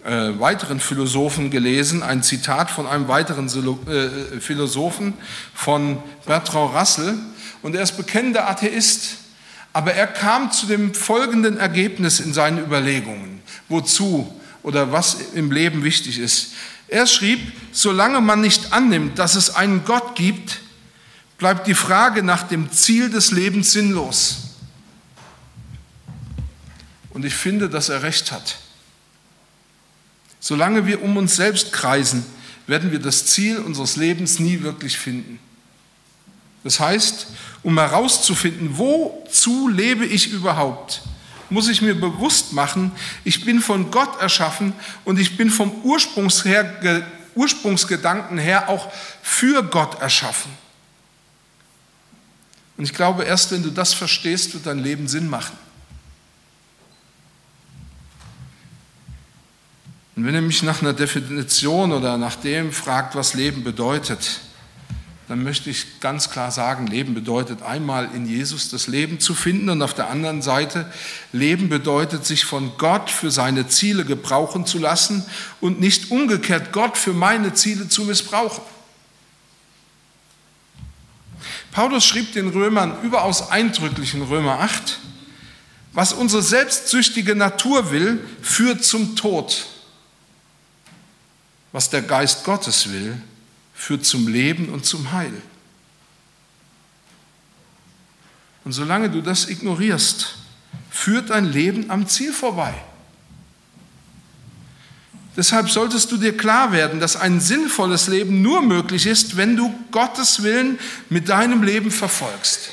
äh, 0.03 0.39
weiteren 0.39 0.79
Philosophen 0.79 1.51
gelesen, 1.51 2.01
ein 2.01 2.24
Zitat 2.24 2.72
von 2.72 2.88
einem 2.88 3.08
weiteren 3.08 3.48
äh, 3.48 4.39
Philosophen, 4.39 5.13
von 5.53 6.01
Bertrand 6.25 6.74
Russell, 6.74 7.15
und 7.62 7.75
er 7.75 7.82
ist 7.82 7.98
bekennender 7.98 8.50
Atheist, 8.50 9.17
aber 9.74 9.94
er 9.94 10.08
kam 10.08 10.51
zu 10.51 10.67
dem 10.67 10.94
folgenden 10.94 11.58
Ergebnis 11.58 12.20
in 12.20 12.34
seinen 12.34 12.60
Überlegungen, 12.60 13.41
wozu 13.67 14.34
oder 14.63 14.91
was 14.91 15.17
im 15.34 15.51
Leben 15.51 15.84
wichtig 15.84 16.20
ist. 16.20 16.53
Er 16.88 17.06
schrieb, 17.06 17.39
solange 17.72 18.22
man 18.22 18.41
nicht 18.41 18.74
annimmt, 18.74 19.20
dass 19.20 19.36
es 19.36 19.56
einen 19.56 19.84
Gott 19.84 20.15
gibt, 20.15 20.60
bleibt 21.38 21.67
die 21.67 21.74
Frage 21.74 22.24
nach 22.24 22.44
dem 22.44 22.72
Ziel 22.72 23.10
des 23.10 23.32
Lebens 23.32 23.72
sinnlos. 23.72 24.56
Und 27.10 27.25
ich 27.25 27.34
finde, 27.34 27.70
dass 27.70 27.89
er 27.89 28.03
recht 28.03 28.32
hat. 28.32 28.58
Solange 30.39 30.86
wir 30.86 31.03
um 31.03 31.17
uns 31.17 31.36
selbst 31.36 31.74
kreisen, 31.74 32.25
werden 32.67 32.91
wir 32.91 33.00
das 33.00 33.25
Ziel 33.25 33.58
unseres 33.60 33.96
Lebens 33.96 34.39
nie 34.39 34.62
wirklich 34.62 34.98
finden. 34.98 35.39
Das 36.63 36.79
heißt, 36.79 37.27
um 37.63 37.77
herauszufinden, 37.77 38.77
wozu 38.77 39.67
lebe 39.67 40.06
ich 40.06 40.32
überhaupt, 40.32 41.01
muss 41.49 41.69
ich 41.69 41.81
mir 41.81 41.95
bewusst 41.95 42.53
machen, 42.53 42.91
ich 43.23 43.45
bin 43.45 43.61
von 43.61 43.91
Gott 43.91 44.19
erschaffen 44.19 44.73
und 45.05 45.19
ich 45.19 45.37
bin 45.37 45.49
vom 45.49 45.71
Ursprungs 45.83 46.45
her, 46.45 47.05
Ursprungsgedanken 47.35 48.37
her 48.37 48.69
auch 48.69 48.91
für 49.21 49.63
Gott 49.63 50.01
erschaffen. 50.01 50.51
Und 52.77 52.83
ich 52.83 52.93
glaube, 52.93 53.23
erst 53.23 53.51
wenn 53.51 53.63
du 53.63 53.71
das 53.71 53.93
verstehst, 53.93 54.53
wird 54.53 54.65
dein 54.65 54.79
Leben 54.79 55.07
Sinn 55.07 55.29
machen. 55.29 55.57
Und 60.15 60.25
wenn 60.25 60.33
ihr 60.33 60.41
mich 60.41 60.63
nach 60.63 60.81
einer 60.81 60.93
Definition 60.93 61.91
oder 61.91 62.17
nach 62.17 62.35
dem 62.35 62.71
fragt, 62.71 63.15
was 63.15 63.35
Leben 63.35 63.63
bedeutet, 63.63 64.41
dann 65.27 65.43
möchte 65.43 65.69
ich 65.69 66.00
ganz 66.00 66.29
klar 66.29 66.51
sagen, 66.51 66.88
Leben 66.88 67.13
bedeutet 67.13 67.62
einmal 67.62 68.10
in 68.13 68.25
Jesus 68.25 68.69
das 68.69 68.88
Leben 68.88 69.19
zu 69.19 69.34
finden 69.34 69.69
und 69.69 69.81
auf 69.81 69.93
der 69.93 70.10
anderen 70.10 70.41
Seite, 70.41 70.89
Leben 71.34 71.67
bedeutet 71.67 72.25
sich 72.25 72.46
von 72.46 72.72
Gott 72.77 73.10
für 73.10 73.29
seine 73.29 73.67
Ziele 73.67 74.05
gebrauchen 74.05 74.65
zu 74.65 74.79
lassen 74.79 75.25
und 75.60 75.81
nicht 75.81 76.12
umgekehrt 76.12 76.72
Gott 76.72 76.98
für 76.98 77.12
meine 77.12 77.53
Ziele 77.53 77.89
zu 77.89 78.03
missbrauchen. 78.03 78.63
Paulus 81.72 82.05
schrieb 82.05 82.31
den 82.31 82.48
Römern 82.48 83.03
überaus 83.03 83.51
eindrücklich 83.51 84.13
in 84.13 84.22
Römer 84.22 84.62
8, 84.62 85.00
was 85.91 86.13
unsere 86.13 86.41
selbstsüchtige 86.41 87.36
Natur 87.36 87.91
will, 87.91 88.25
führt 88.41 88.86
zum 88.86 89.17
Tod. 89.17 89.65
Was 91.74 91.89
der 91.89 92.01
Geist 92.01 92.46
Gottes 92.46 92.91
will, 92.91 93.22
führt 93.77 94.05
zum 94.05 94.27
Leben 94.27 94.69
und 94.69 94.86
zum 94.86 95.12
Heil. 95.13 95.31
Und 98.65 98.74
solange 98.74 99.10
du 99.10 99.22
das 99.22 99.48
ignorierst, 99.48 100.36
führt 100.89 101.29
dein 101.29 101.46
Leben 101.46 101.89
am 101.89 102.07
Ziel 102.07 102.34
vorbei. 102.34 102.74
Deshalb 105.38 105.69
solltest 105.69 106.12
du 106.12 106.17
dir 106.17 106.36
klar 106.36 106.72
werden, 106.72 107.00
dass 107.00 107.15
ein 107.15 107.39
sinnvolles 107.39 108.07
Leben 108.07 108.41
nur 108.41 108.63
möglich 108.63 109.05
ist, 109.05 109.38
wenn 109.38 109.55
du 109.55 109.74
Gottes 109.91 110.41
Willen 110.41 110.79
mit 111.10 111.29
deinem 111.29 111.62
Leben 111.62 111.91
verfolgst. 111.91 112.72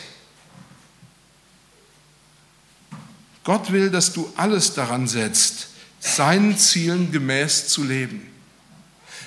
Gott 3.44 3.70
will, 3.70 3.90
dass 3.90 4.14
du 4.14 4.32
alles 4.36 4.72
daran 4.72 5.06
setzt, 5.06 5.68
seinen 6.00 6.56
Zielen 6.56 7.12
gemäß 7.12 7.68
zu 7.68 7.84
leben. 7.84 8.33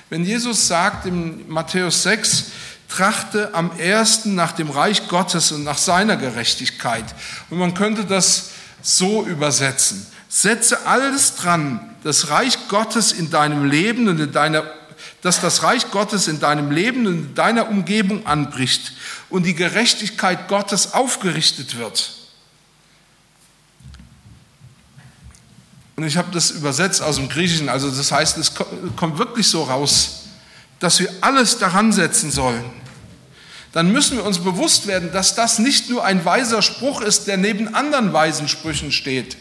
Wenn 0.09 0.23
Jesus 0.23 0.67
sagt 0.67 1.05
in 1.05 1.49
Matthäus 1.49 2.03
6, 2.03 2.45
trachte 2.87 3.53
am 3.53 3.77
ersten 3.77 4.35
nach 4.35 4.53
dem 4.53 4.69
Reich 4.69 5.07
Gottes 5.09 5.51
und 5.51 5.63
nach 5.63 5.77
seiner 5.77 6.15
Gerechtigkeit. 6.15 7.03
Und 7.49 7.57
man 7.57 7.73
könnte 7.73 8.05
das 8.05 8.51
so 8.81 9.25
übersetzen. 9.25 10.05
Setze 10.29 10.85
alles 10.85 11.35
dran, 11.35 11.95
das 12.03 12.29
Reich 12.29 12.69
Gottes 12.69 13.11
in 13.11 13.29
deinem 13.29 13.65
Leben 13.65 14.07
und 14.07 14.19
in 14.19 14.31
deiner, 14.31 14.63
dass 15.21 15.41
das 15.41 15.63
Reich 15.63 15.91
Gottes 15.91 16.27
in 16.29 16.39
deinem 16.39 16.71
Leben 16.71 17.05
und 17.05 17.13
in 17.13 17.35
deiner 17.35 17.69
Umgebung 17.69 18.25
anbricht 18.25 18.93
und 19.29 19.43
die 19.45 19.55
Gerechtigkeit 19.55 20.47
Gottes 20.47 20.93
aufgerichtet 20.93 21.77
wird. 21.77 22.16
Und 25.97 26.03
ich 26.03 26.15
habe 26.15 26.31
das 26.31 26.51
übersetzt 26.51 27.01
aus 27.01 27.15
dem 27.15 27.27
Griechischen, 27.27 27.69
also 27.69 27.89
das 27.89 28.11
heißt, 28.11 28.37
es 28.37 28.53
kommt 28.95 29.17
wirklich 29.17 29.47
so 29.47 29.63
raus, 29.63 30.25
dass 30.79 30.99
wir 30.99 31.09
alles 31.21 31.57
daran 31.57 31.91
setzen 31.91 32.29
sollen. 32.29 32.63
Dann 33.71 33.91
müssen 33.91 34.15
wir 34.15 34.23
uns 34.23 34.37
bewusst 34.37 34.85
werden, 34.85 35.11
dass 35.11 35.33
das 35.33 35.57
nicht 35.57 35.89
nur 35.89 36.05
ein 36.05 36.23
weiser 36.23 36.61
Spruch 36.61 37.01
ist, 37.01 37.25
der 37.25 37.37
neben 37.37 37.73
anderen 37.73 38.13
weisen 38.13 38.47
Sprüchen 38.47 38.91
steht, 38.91 39.37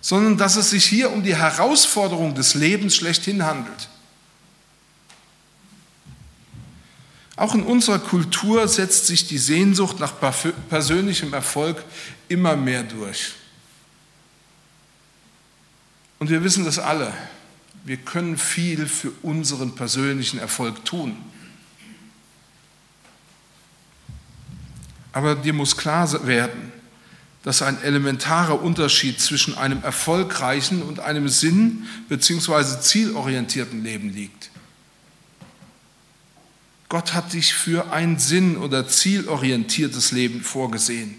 sondern 0.00 0.38
dass 0.38 0.56
es 0.56 0.70
sich 0.70 0.84
hier 0.84 1.12
um 1.12 1.22
die 1.22 1.36
Herausforderung 1.36 2.34
des 2.34 2.54
Lebens 2.54 2.96
schlechthin 2.96 3.44
handelt. 3.44 3.88
Auch 7.36 7.54
in 7.54 7.62
unserer 7.62 8.00
Kultur 8.00 8.66
setzt 8.66 9.06
sich 9.06 9.28
die 9.28 9.38
Sehnsucht 9.38 10.00
nach 10.00 10.14
persönlichem 10.68 11.32
Erfolg 11.32 11.84
immer 12.28 12.56
mehr 12.56 12.82
durch. 12.82 13.34
Und 16.18 16.30
wir 16.30 16.42
wissen 16.42 16.64
das 16.64 16.78
alle. 16.78 17.12
Wir 17.84 17.98
können 17.98 18.36
viel 18.36 18.86
für 18.86 19.12
unseren 19.22 19.74
persönlichen 19.74 20.38
Erfolg 20.38 20.84
tun. 20.84 21.16
Aber 25.12 25.34
dir 25.34 25.52
muss 25.52 25.76
klar 25.76 26.26
werden, 26.26 26.72
dass 27.42 27.62
ein 27.62 27.80
elementarer 27.82 28.60
Unterschied 28.60 29.20
zwischen 29.20 29.56
einem 29.56 29.82
erfolgreichen 29.84 30.82
und 30.82 30.98
einem 30.98 31.28
sinn- 31.28 31.86
bzw. 32.08 32.80
zielorientierten 32.80 33.84
Leben 33.84 34.10
liegt. 34.10 34.50
Gott 36.88 37.14
hat 37.14 37.32
dich 37.32 37.54
für 37.54 37.92
ein 37.92 38.18
sinn- 38.18 38.56
oder 38.56 38.88
zielorientiertes 38.88 40.12
Leben 40.12 40.40
vorgesehen. 40.42 41.16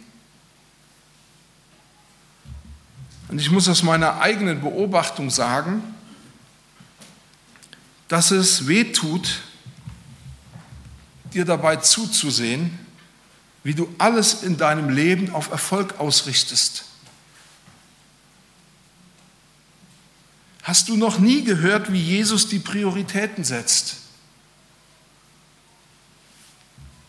Und 3.30 3.40
ich 3.40 3.52
muss 3.52 3.68
aus 3.68 3.84
meiner 3.84 4.22
eigenen 4.22 4.62
Beobachtung 4.62 5.30
sagen, 5.30 5.84
dass 8.08 8.32
es 8.32 8.68
weh 8.68 8.86
tut, 8.86 9.42
dir 11.34 11.44
dabei 11.44 11.76
zuzusehen, 11.76 12.78
wie 13.64 13.74
du 13.74 13.94
alles 13.98 14.44
in 14.44 14.58
deinem 14.58 14.90
Leben 14.90 15.34
auf 15.34 15.52
Erfolg 15.52 16.00
ausrichtest. 16.00 16.86
Hast 20.64 20.90
du 20.90 20.96
noch 20.96 21.20
nie 21.20 21.44
gehört, 21.44 21.92
wie 21.92 22.02
Jesus 22.02 22.48
die 22.48 22.60
Prioritäten 22.60 23.44
setzt? 23.44 23.98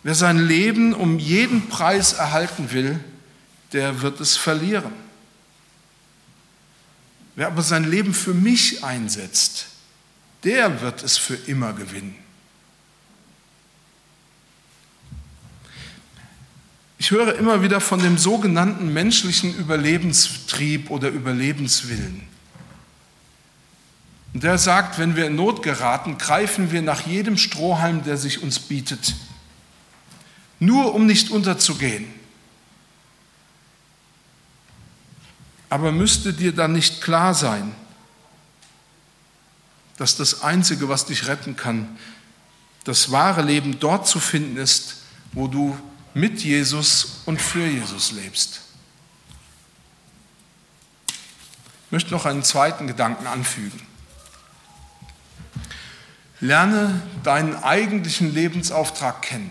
Wer 0.03 0.15
sein 0.15 0.39
Leben 0.39 0.95
um 0.95 1.19
jeden 1.19 1.69
Preis 1.69 2.13
erhalten 2.13 2.71
will, 2.71 2.99
der 3.73 4.01
wird 4.01 4.21
es 4.21 4.37
verlieren. 4.37 4.93
Wer 7.39 7.47
aber 7.47 7.63
sein 7.63 7.89
Leben 7.89 8.15
für 8.15 8.35
mich 8.35 8.83
einsetzt, 8.83 9.67
der 10.43 10.81
wird 10.81 11.05
es 11.05 11.17
für 11.19 11.37
immer 11.37 11.73
gewinnen. 11.73 12.17
Ich 16.99 17.13
höre 17.13 17.37
immer 17.37 17.63
wieder 17.63 17.81
von 17.81 18.01
dem 18.01 18.19
sogenannten 18.19 18.93
menschlichen 18.93 19.55
Überlebenstrieb 19.55 20.91
oder 20.91 21.11
Überlebenswillen. 21.11 22.27
Und 24.35 24.43
der 24.43 24.59
sagt, 24.59 24.99
wenn 24.99 25.15
wir 25.15 25.29
in 25.29 25.37
Not 25.37 25.63
geraten, 25.63 26.19
greifen 26.19 26.73
wir 26.73 26.83
nach 26.83 27.07
jedem 27.07 27.37
Strohhalm, 27.37 28.03
der 28.03 28.17
sich 28.17 28.43
uns 28.43 28.59
bietet, 28.59 29.15
nur 30.59 30.93
um 30.93 31.07
nicht 31.07 31.31
unterzugehen. 31.31 32.18
Aber 35.69 35.93
müsste 35.93 36.33
dir 36.33 36.53
dann 36.53 36.73
nicht 36.73 37.03
klar 37.03 37.35
sein, 37.35 37.75
dass 39.97 40.17
das 40.17 40.43
Einzige, 40.43 40.89
was 40.89 41.07
dich 41.07 41.27
retten 41.27 41.57
kann, 41.57 41.99
das 42.85 43.11
wahre 43.11 43.43
Leben 43.43 43.81
dort 43.81 44.07
zu 44.07 44.21
finden 44.21 44.57
ist, 44.57 45.03
wo 45.33 45.49
du 45.49 45.79
mit 46.15 46.43
Jesus 46.43 47.23
und 47.27 47.41
für 47.41 47.67
Jesus 47.67 48.13
lebst. 48.13 48.61
Ich 51.87 51.93
möchte 51.93 52.11
noch 52.13 52.27
einen 52.27 52.43
zweiten 52.43 52.87
Gedanken 52.87 53.27
anfügen. 53.27 53.81
Lerne 56.41 57.03
deinen 57.25 57.57
eigentlichen 57.57 58.33
Lebensauftrag 58.33 59.23
kennen. 59.23 59.51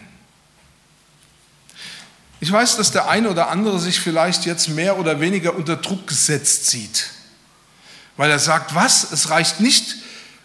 Ich 2.40 2.52
weiß, 2.52 2.78
dass 2.78 2.92
der 2.92 3.10
eine 3.10 3.30
oder 3.30 3.50
andere 3.50 3.80
sich 3.80 4.00
vielleicht 4.00 4.46
jetzt 4.46 4.70
mehr 4.70 5.00
oder 5.00 5.20
weniger 5.20 5.56
unter 5.56 5.76
Druck 5.76 6.08
gesetzt 6.08 6.68
sieht, 6.68 7.10
weil 8.16 8.30
er 8.30 8.40
sagt, 8.40 8.76
was, 8.76 9.12
es 9.12 9.30
reicht 9.30 9.60
nicht 9.60 9.96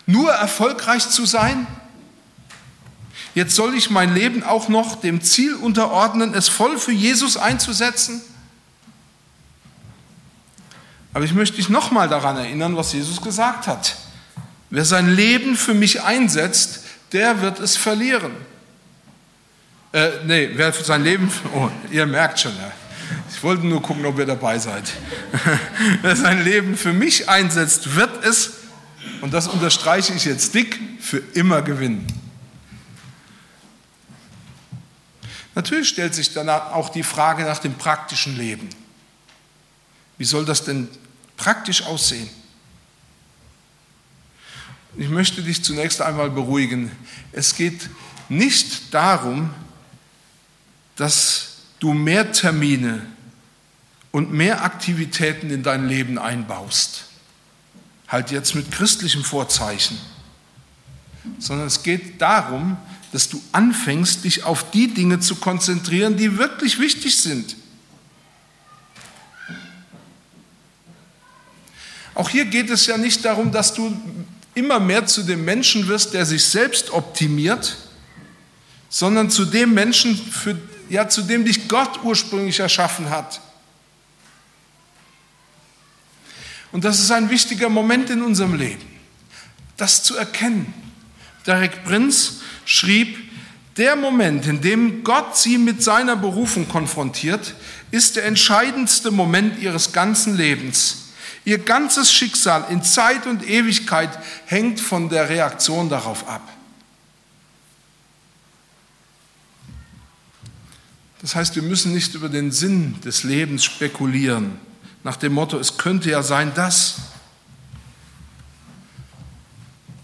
nur 0.07 0.33
erfolgreich 0.33 1.09
zu 1.09 1.27
sein? 1.27 1.67
Jetzt 3.35 3.55
soll 3.55 3.75
ich 3.75 3.91
mein 3.91 4.15
Leben 4.15 4.43
auch 4.43 4.69
noch 4.69 5.01
dem 5.01 5.23
Ziel 5.23 5.55
unterordnen, 5.55 6.35
es 6.35 6.49
voll 6.49 6.79
für 6.79 6.93
Jesus 6.93 7.37
einzusetzen? 7.37 8.23
Aber 11.15 11.25
ich 11.25 11.35
möchte 11.35 11.57
dich 11.57 11.69
nochmal 11.69 12.09
daran 12.09 12.37
erinnern, 12.39 12.77
was 12.77 12.93
Jesus 12.93 13.21
gesagt 13.21 13.67
hat. 13.67 13.97
Wer 14.71 14.85
sein 14.87 15.15
Leben 15.15 15.57
für 15.57 15.75
mich 15.75 16.03
einsetzt, 16.03 16.85
der 17.13 17.43
wird 17.43 17.61
es 17.61 17.77
verlieren. 17.77 18.33
Äh, 19.93 20.25
nee, 20.25 20.51
wer 20.55 20.73
für 20.73 20.85
sein 20.85 21.05
Leben, 21.05 21.31
oh, 21.55 21.69
ihr 21.91 22.07
merkt 22.07 22.41
schon, 22.41 22.57
ja. 22.57 22.73
ich 23.31 23.43
wollte 23.43 23.67
nur 23.67 23.83
gucken, 23.83 24.07
ob 24.07 24.19
ihr 24.19 24.25
dabei 24.25 24.59
seid. 24.59 24.85
wer 26.03 26.17
sein 26.17 26.43
Leben 26.43 26.79
für 26.79 26.95
mich 26.95 27.29
einsetzt, 27.29 27.95
wird 27.95 28.25
es, 28.25 28.53
und 29.21 29.35
das 29.35 29.49
unterstreiche 29.49 30.15
ich 30.15 30.25
jetzt 30.25 30.55
dick, 30.55 30.81
für 30.99 31.19
immer 31.35 31.61
gewinnen. 31.61 32.07
Natürlich 35.55 35.91
stellt 35.91 36.15
sich 36.15 36.33
dann 36.33 36.49
auch 36.49 36.89
die 36.89 37.03
Frage 37.03 37.43
nach 37.45 37.59
dem 37.59 37.75
praktischen 37.75 38.39
Leben. 38.39 38.71
Wie 40.17 40.25
soll 40.25 40.47
das 40.47 40.65
denn 40.65 40.89
praktisch 41.37 41.85
aussehen? 41.85 42.31
Ich 44.97 45.11
möchte 45.11 45.43
dich 45.43 45.63
zunächst 45.63 46.01
einmal 46.01 46.31
beruhigen. 46.31 46.91
Es 47.33 47.55
geht 47.55 47.91
nicht 48.31 48.95
darum, 48.95 49.51
dass 51.03 51.57
du 51.81 51.95
mehr 51.95 52.31
Termine 52.31 53.05
und 54.13 54.33
mehr 54.33 54.63
Aktivitäten 54.63 55.51
in 55.51 55.65
dein 55.65 55.89
Leben 55.89 56.17
einbaust. 56.17 57.07
Halt 58.07 58.31
jetzt 58.31 58.55
mit 58.55 58.71
christlichem 58.71 59.25
Vorzeichen. 59.25 59.99
Sondern 61.41 61.67
es 61.67 61.83
geht 61.83 62.23
darum, 62.23 62.77
dass 63.11 63.29
du 63.29 63.43
anfängst, 63.51 64.23
dich 64.23 64.45
auf 64.45 64.71
die 64.71 64.95
Dinge 64.95 65.19
zu 65.19 65.35
konzentrieren, 65.35 66.17
die 66.17 66.39
wirklich 66.39 66.79
wichtig 66.79 67.19
sind. 67.19 67.57
Auch 72.15 72.29
hier 72.29 72.45
geht 72.45 72.71
es 72.71 72.87
ja 72.87 72.97
nicht 72.97 73.25
darum, 73.25 73.51
dass 73.51 73.75
du 73.75 73.93
immer 74.55 74.79
mehr 74.79 75.07
zu 75.07 75.25
dem 75.25 75.45
Menschen 75.45 75.89
wirst, 75.89 76.15
der 76.15 76.27
sich 76.27 76.45
selbst 76.45 76.91
optimiert, 76.91 77.77
sondern 78.89 79.31
zu 79.31 79.47
dem 79.47 79.75
Menschen, 79.75 80.17
für, 80.17 80.57
ja, 80.93 81.09
zu 81.09 81.23
dem 81.23 81.47
dich 81.47 81.69
Gott 81.69 82.01
ursprünglich 82.03 82.61
erschaffen 82.61 83.09
hat. 83.09 83.41
Und 86.71 86.85
das 86.85 87.01
ist 87.01 87.11
ein 87.11 87.31
wichtiger 87.31 87.71
Moment 87.71 88.11
in 88.11 88.21
unserem 88.21 88.55
Leben, 88.55 88.85
das 89.79 90.03
zu 90.03 90.19
erkennen. 90.19 90.75
Derek 91.47 91.83
Prinz 91.85 92.41
schrieb, 92.67 93.17
der 93.79 93.97
Moment, 93.97 94.47
in 94.47 94.61
dem 94.61 95.03
Gott 95.03 95.35
sie 95.35 95.57
mit 95.57 95.83
seiner 95.83 96.15
Berufung 96.15 96.69
konfrontiert, 96.69 97.55
ist 97.91 98.17
der 98.17 98.27
entscheidendste 98.27 99.11
Moment 99.11 99.59
ihres 99.61 99.93
ganzen 99.95 100.37
Lebens. 100.37 101.15
Ihr 101.47 101.57
ganzes 101.57 102.13
Schicksal 102.13 102.67
in 102.69 102.83
Zeit 102.83 103.27
und 103.27 103.49
Ewigkeit 103.49 104.11
hängt 104.45 104.79
von 104.79 105.09
der 105.09 105.31
Reaktion 105.31 105.89
darauf 105.89 106.29
ab. 106.29 106.47
Das 111.23 111.37
heißt, 111.37 111.55
wir 111.55 111.63
müssen 111.63 111.95
nicht 111.95 112.15
über 112.15 112.29
den 112.29 112.51
Sinn 112.51 113.01
des 113.01 113.23
Lebens 113.23 113.65
spekulieren, 113.65 114.59
nach 115.05 115.17
dem 115.17 115.33
Motto, 115.33 115.59
es 115.59 115.79
könnte 115.79 116.11
ja 116.11 116.23
sein 116.23 116.53
das, 116.55 116.97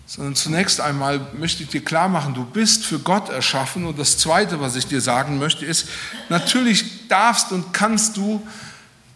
sondern 0.06 0.34
zunächst 0.34 0.80
einmal 0.80 1.20
möchte 1.38 1.62
ich 1.62 1.68
dir 1.68 1.84
klar 1.84 2.08
machen, 2.08 2.34
du 2.34 2.44
bist 2.44 2.84
für 2.86 2.98
Gott 2.98 3.28
erschaffen. 3.28 3.84
Und 3.84 3.98
das 3.98 4.16
Zweite, 4.16 4.58
was 4.58 4.74
ich 4.74 4.86
dir 4.86 5.02
sagen 5.02 5.38
möchte, 5.38 5.66
ist, 5.66 5.86
natürlich 6.30 7.08
darfst 7.08 7.52
und 7.52 7.74
kannst 7.74 8.16
du 8.16 8.44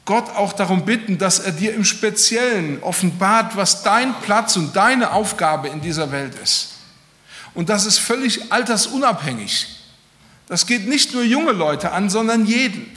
Gott 0.04 0.28
auch 0.30 0.52
darum 0.52 0.84
bitten, 0.84 1.16
dass 1.16 1.38
er 1.38 1.52
dir 1.52 1.74
im 1.74 1.84
Speziellen 1.84 2.82
offenbart, 2.82 3.56
was 3.56 3.82
dein 3.82 4.14
Platz 4.20 4.56
und 4.56 4.76
deine 4.76 5.12
Aufgabe 5.12 5.68
in 5.68 5.80
dieser 5.80 6.12
Welt 6.12 6.34
ist. 6.42 6.72
Und 7.54 7.68
das 7.68 7.86
ist 7.86 7.98
völlig 7.98 8.52
altersunabhängig. 8.52 9.81
Das 10.52 10.66
geht 10.66 10.86
nicht 10.86 11.14
nur 11.14 11.22
junge 11.22 11.52
Leute 11.52 11.92
an, 11.92 12.10
sondern 12.10 12.44
jeden. 12.44 12.94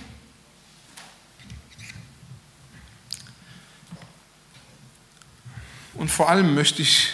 Und 5.94 6.12
vor 6.12 6.30
allem 6.30 6.54
möchte 6.54 6.82
ich 6.82 7.14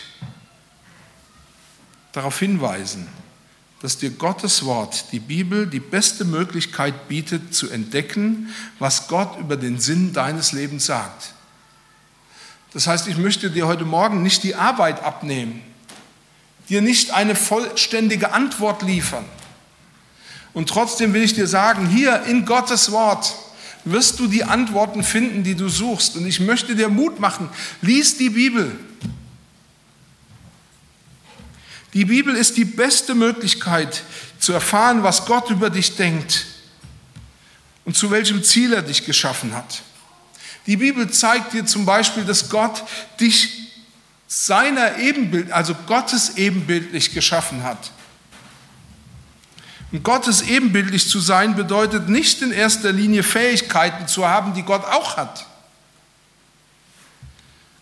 darauf 2.11 2.39
hinweisen, 2.39 3.07
dass 3.83 3.99
dir 3.99 4.09
Gottes 4.09 4.65
Wort, 4.65 5.11
die 5.11 5.19
Bibel, 5.19 5.67
die 5.67 5.79
beste 5.79 6.25
Möglichkeit 6.25 7.07
bietet 7.07 7.53
zu 7.53 7.69
entdecken, 7.69 8.49
was 8.79 9.07
Gott 9.07 9.37
über 9.37 9.57
den 9.57 9.79
Sinn 9.79 10.11
deines 10.11 10.53
Lebens 10.53 10.87
sagt. 10.87 11.35
Das 12.73 12.87
heißt, 12.87 13.07
ich 13.07 13.17
möchte 13.17 13.51
dir 13.51 13.67
heute 13.67 13.85
Morgen 13.85 14.23
nicht 14.23 14.41
die 14.41 14.55
Arbeit 14.55 15.03
abnehmen, 15.03 15.61
dir 16.67 16.81
nicht 16.81 17.11
eine 17.11 17.35
vollständige 17.35 18.31
Antwort 18.31 18.81
liefern. 18.81 19.25
Und 20.53 20.69
trotzdem 20.69 21.13
will 21.13 21.23
ich 21.23 21.33
dir 21.33 21.47
sagen, 21.47 21.87
hier 21.87 22.23
in 22.23 22.45
Gottes 22.45 22.91
Wort 22.91 23.33
wirst 23.85 24.19
du 24.19 24.27
die 24.27 24.43
Antworten 24.43 25.03
finden, 25.03 25.43
die 25.43 25.55
du 25.55 25.69
suchst. 25.69 26.15
Und 26.15 26.25
ich 26.25 26.39
möchte 26.39 26.75
dir 26.75 26.89
Mut 26.89 27.19
machen, 27.19 27.49
lies 27.81 28.17
die 28.17 28.29
Bibel. 28.29 28.77
Die 31.93 32.05
Bibel 32.05 32.35
ist 32.35 32.57
die 32.57 32.65
beste 32.65 33.15
Möglichkeit 33.15 34.03
zu 34.39 34.53
erfahren, 34.53 35.03
was 35.03 35.25
Gott 35.25 35.49
über 35.49 35.69
dich 35.69 35.95
denkt 35.95 36.45
und 37.85 37.97
zu 37.97 38.11
welchem 38.11 38.43
Ziel 38.43 38.73
er 38.73 38.81
dich 38.81 39.05
geschaffen 39.05 39.53
hat. 39.53 39.81
Die 40.67 40.77
Bibel 40.77 41.09
zeigt 41.09 41.53
dir 41.53 41.65
zum 41.65 41.85
Beispiel, 41.85 42.23
dass 42.23 42.49
Gott 42.49 42.83
dich 43.19 43.71
seiner 44.27 44.97
Ebenbild, 44.99 45.51
also 45.51 45.75
Gottes 45.87 46.37
ebenbildlich 46.37 47.13
geschaffen 47.13 47.63
hat. 47.63 47.91
Und 49.91 50.03
Gottes 50.03 50.41
ebenbildlich 50.41 51.09
zu 51.09 51.19
sein 51.19 51.55
bedeutet 51.55 52.07
nicht 52.07 52.41
in 52.41 52.51
erster 52.51 52.91
Linie 52.91 53.23
Fähigkeiten 53.23 54.07
zu 54.07 54.27
haben, 54.27 54.53
die 54.53 54.63
Gott 54.63 54.85
auch 54.85 55.17
hat. 55.17 55.45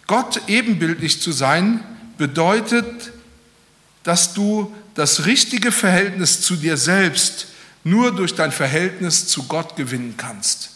Gott 0.07 0.41
ebenbildlich 0.47 1.21
zu 1.21 1.31
sein 1.31 1.83
bedeutet, 2.17 3.11
dass 4.03 4.33
du 4.33 4.75
das 4.95 5.25
richtige 5.25 5.71
Verhältnis 5.71 6.41
zu 6.41 6.55
dir 6.55 6.77
selbst 6.77 7.47
nur 7.83 8.15
durch 8.15 8.33
dein 8.33 8.51
Verhältnis 8.51 9.27
zu 9.27 9.43
Gott 9.43 9.75
gewinnen 9.75 10.15
kannst. 10.17 10.71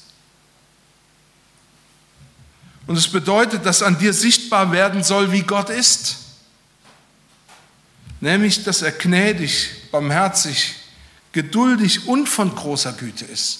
Und 2.85 2.95
es 2.97 3.07
bedeutet, 3.07 3.65
dass 3.65 3.81
an 3.81 3.97
dir 3.97 4.13
sichtbar 4.13 4.71
werden 4.71 5.03
soll, 5.03 5.31
wie 5.31 5.41
Gott 5.41 5.69
ist. 5.69 6.17
Nämlich, 8.21 8.63
dass 8.63 8.81
er 8.81 8.91
gnädig, 8.91 9.69
barmherzig, 9.91 10.75
geduldig 11.33 12.07
und 12.07 12.29
von 12.29 12.55
großer 12.55 12.93
Güte 12.93 13.25
ist. 13.25 13.59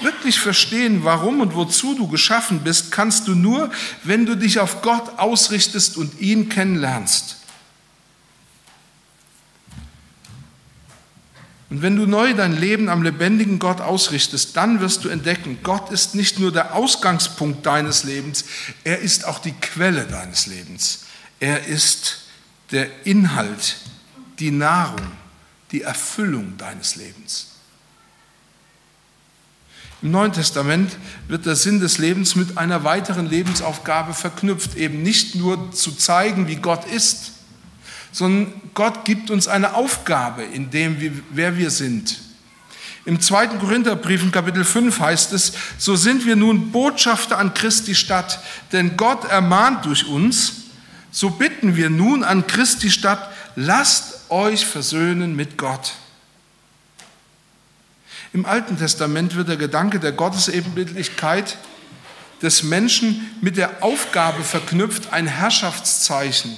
Wirklich 0.00 0.40
verstehen, 0.40 1.04
warum 1.04 1.40
und 1.40 1.54
wozu 1.54 1.94
du 1.94 2.08
geschaffen 2.08 2.60
bist, 2.64 2.90
kannst 2.90 3.28
du 3.28 3.34
nur, 3.34 3.70
wenn 4.02 4.26
du 4.26 4.36
dich 4.36 4.58
auf 4.58 4.82
Gott 4.82 5.18
ausrichtest 5.18 5.96
und 5.96 6.20
ihn 6.20 6.48
kennenlernst. 6.48 7.36
Und 11.70 11.82
wenn 11.82 11.96
du 11.96 12.06
neu 12.06 12.34
dein 12.34 12.56
Leben 12.56 12.88
am 12.88 13.02
lebendigen 13.02 13.58
Gott 13.58 13.80
ausrichtest, 13.80 14.56
dann 14.56 14.80
wirst 14.80 15.04
du 15.04 15.08
entdecken, 15.08 15.58
Gott 15.62 15.90
ist 15.90 16.14
nicht 16.14 16.38
nur 16.38 16.52
der 16.52 16.74
Ausgangspunkt 16.74 17.64
deines 17.66 18.04
Lebens, 18.04 18.44
er 18.84 18.98
ist 18.98 19.24
auch 19.24 19.38
die 19.38 19.52
Quelle 19.52 20.04
deines 20.04 20.46
Lebens. 20.46 21.04
Er 21.40 21.66
ist 21.66 22.22
der 22.70 22.88
Inhalt, 23.06 23.76
die 24.38 24.50
Nahrung, 24.50 25.06
die 25.70 25.82
Erfüllung 25.82 26.56
deines 26.58 26.96
Lebens. 26.96 27.48
Im 30.02 30.10
Neuen 30.10 30.32
Testament 30.32 30.96
wird 31.28 31.46
der 31.46 31.56
Sinn 31.56 31.80
des 31.80 31.96
Lebens 31.96 32.36
mit 32.36 32.58
einer 32.58 32.84
weiteren 32.84 33.26
Lebensaufgabe 33.26 34.12
verknüpft, 34.12 34.76
eben 34.76 35.02
nicht 35.02 35.34
nur 35.34 35.72
zu 35.72 35.92
zeigen, 35.92 36.46
wie 36.46 36.56
Gott 36.56 36.84
ist, 36.84 37.32
sondern 38.12 38.52
Gott 38.74 39.06
gibt 39.06 39.30
uns 39.30 39.48
eine 39.48 39.74
Aufgabe 39.74 40.42
in 40.42 40.70
dem, 40.70 41.22
wer 41.30 41.56
wir 41.56 41.70
sind. 41.70 42.20
Im 43.06 43.20
zweiten 43.20 43.58
Korintherbrief 43.58 44.22
in 44.22 44.30
Kapitel 44.30 44.64
5 44.64 45.00
heißt 45.00 45.32
es, 45.32 45.52
so 45.78 45.96
sind 45.96 46.24
wir 46.24 46.36
nun 46.36 46.70
Botschafter 46.70 47.38
an 47.38 47.52
Christi 47.54 47.94
Stadt, 47.94 48.40
denn 48.72 48.96
Gott 48.96 49.24
ermahnt 49.24 49.84
durch 49.84 50.06
uns, 50.06 50.52
so 51.10 51.30
bitten 51.30 51.76
wir 51.76 51.90
nun 51.90 52.24
an 52.24 52.46
Christi 52.46 52.90
Stadt, 52.90 53.30
lasst 53.56 54.13
euch 54.34 54.66
versöhnen 54.66 55.36
mit 55.36 55.56
Gott. 55.56 55.94
Im 58.32 58.46
Alten 58.46 58.76
Testament 58.76 59.36
wird 59.36 59.48
der 59.48 59.56
Gedanke 59.56 60.00
der 60.00 60.10
Gottesebenbildlichkeit 60.10 61.56
des 62.42 62.64
Menschen 62.64 63.30
mit 63.40 63.56
der 63.56 63.84
Aufgabe 63.84 64.42
verknüpft, 64.42 65.12
ein 65.12 65.28
Herrschaftszeichen, 65.28 66.56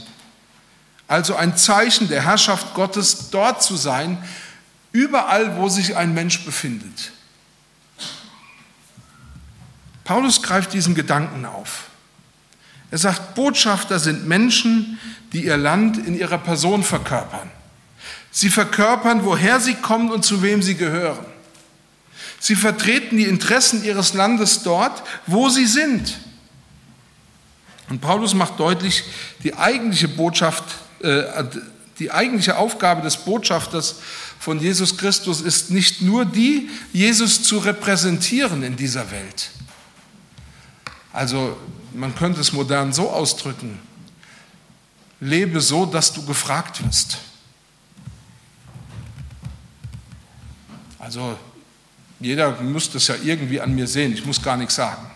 also 1.07 1.37
ein 1.37 1.55
Zeichen 1.59 2.09
der 2.09 2.25
Herrschaft 2.25 2.73
Gottes, 2.73 3.29
dort 3.29 3.63
zu 3.63 3.77
sein, 3.77 4.17
überall, 4.93 5.59
wo 5.59 5.69
sich 5.69 5.97
ein 5.97 6.15
Mensch 6.15 6.47
befindet. 6.47 7.13
Paulus 10.05 10.43
greift 10.43 10.73
diesen 10.73 10.95
Gedanken 10.95 11.45
auf. 11.45 11.89
Er 12.91 12.99
sagt, 12.99 13.35
Botschafter 13.35 13.99
sind 13.99 14.27
Menschen, 14.27 14.99
die 15.35 15.45
ihr 15.45 15.59
Land 15.59 15.99
in 15.99 16.19
ihrer 16.19 16.39
Person 16.39 16.83
verkörpern. 16.83 17.51
Sie 18.37 18.51
verkörpern, 18.51 19.25
woher 19.25 19.61
sie 19.61 19.77
kommen 19.77 20.11
und 20.11 20.23
zu 20.23 20.43
wem 20.43 20.61
sie 20.61 20.75
gehören. 20.75 21.25
Sie 22.39 22.55
vertreten 22.55 23.17
die 23.17 23.25
Interessen 23.25 23.83
ihres 23.83 24.13
Landes 24.13 24.63
dort, 24.63 25.03
wo 25.27 25.49
sie 25.49 25.65
sind. 25.65 26.19
Und 27.89 28.03
Paulus 28.03 28.35
macht 28.35 28.61
deutlich, 28.61 29.05
die 29.43 29.55
eigentliche 29.55 30.09
Botschaft, 30.09 30.65
äh, 31.01 31.45
die 31.99 32.11
eigentliche 32.11 32.59
Aufgabe 32.59 33.01
des 33.01 33.17
Botschafters 33.17 34.01
von 34.39 34.61
Jesus 34.61 34.99
Christus 34.99 35.41
ist 35.41 35.71
nicht 35.71 36.03
nur 36.03 36.27
die, 36.27 36.69
Jesus 36.93 37.43
zu 37.43 37.57
repräsentieren 37.57 38.63
in 38.63 38.77
dieser 38.77 39.11
Welt. 39.11 39.49
Also 41.11 41.57
man 41.95 42.15
könnte 42.15 42.43
es 42.43 42.53
modern 42.53 42.93
so 42.93 43.09
ausdrücken, 43.09 43.79
lebe 45.21 45.63
so, 45.63 45.87
dass 45.87 46.13
du 46.13 46.23
gefragt 46.27 46.85
wirst. 46.85 47.17
Also 50.99 51.39
jeder 52.21 52.61
muss 52.63 52.91
das 52.91 53.09
ja 53.09 53.17
irgendwie 53.23 53.61
an 53.61 53.75
mir 53.75 53.87
sehen, 53.87 54.13
ich 54.13 54.25
muss 54.25 54.43
gar 54.43 54.57
nichts 54.57 54.77
sagen. 54.77 55.11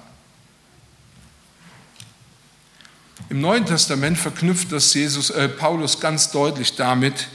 Im 3.31 3.41
Neuen 3.41 3.65
Testament 3.65 4.19
verknüpft 4.19 4.73
das 4.73 4.93
Jesus, 4.93 5.31
äh, 5.31 5.49
Paulus 5.49 6.01
ganz 6.01 6.31
deutlich 6.33 6.75
damit, 6.75 7.29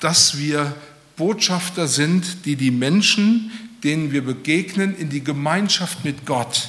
dass 0.00 0.36
wir 0.36 0.74
Botschafter 1.16 1.86
sind, 1.86 2.44
die 2.44 2.56
die 2.56 2.72
Menschen, 2.72 3.50
denen 3.84 4.10
wir 4.12 4.24
begegnen, 4.24 4.96
in 4.96 5.10
die 5.10 5.22
Gemeinschaft 5.22 6.04
mit 6.04 6.26
Gott, 6.26 6.68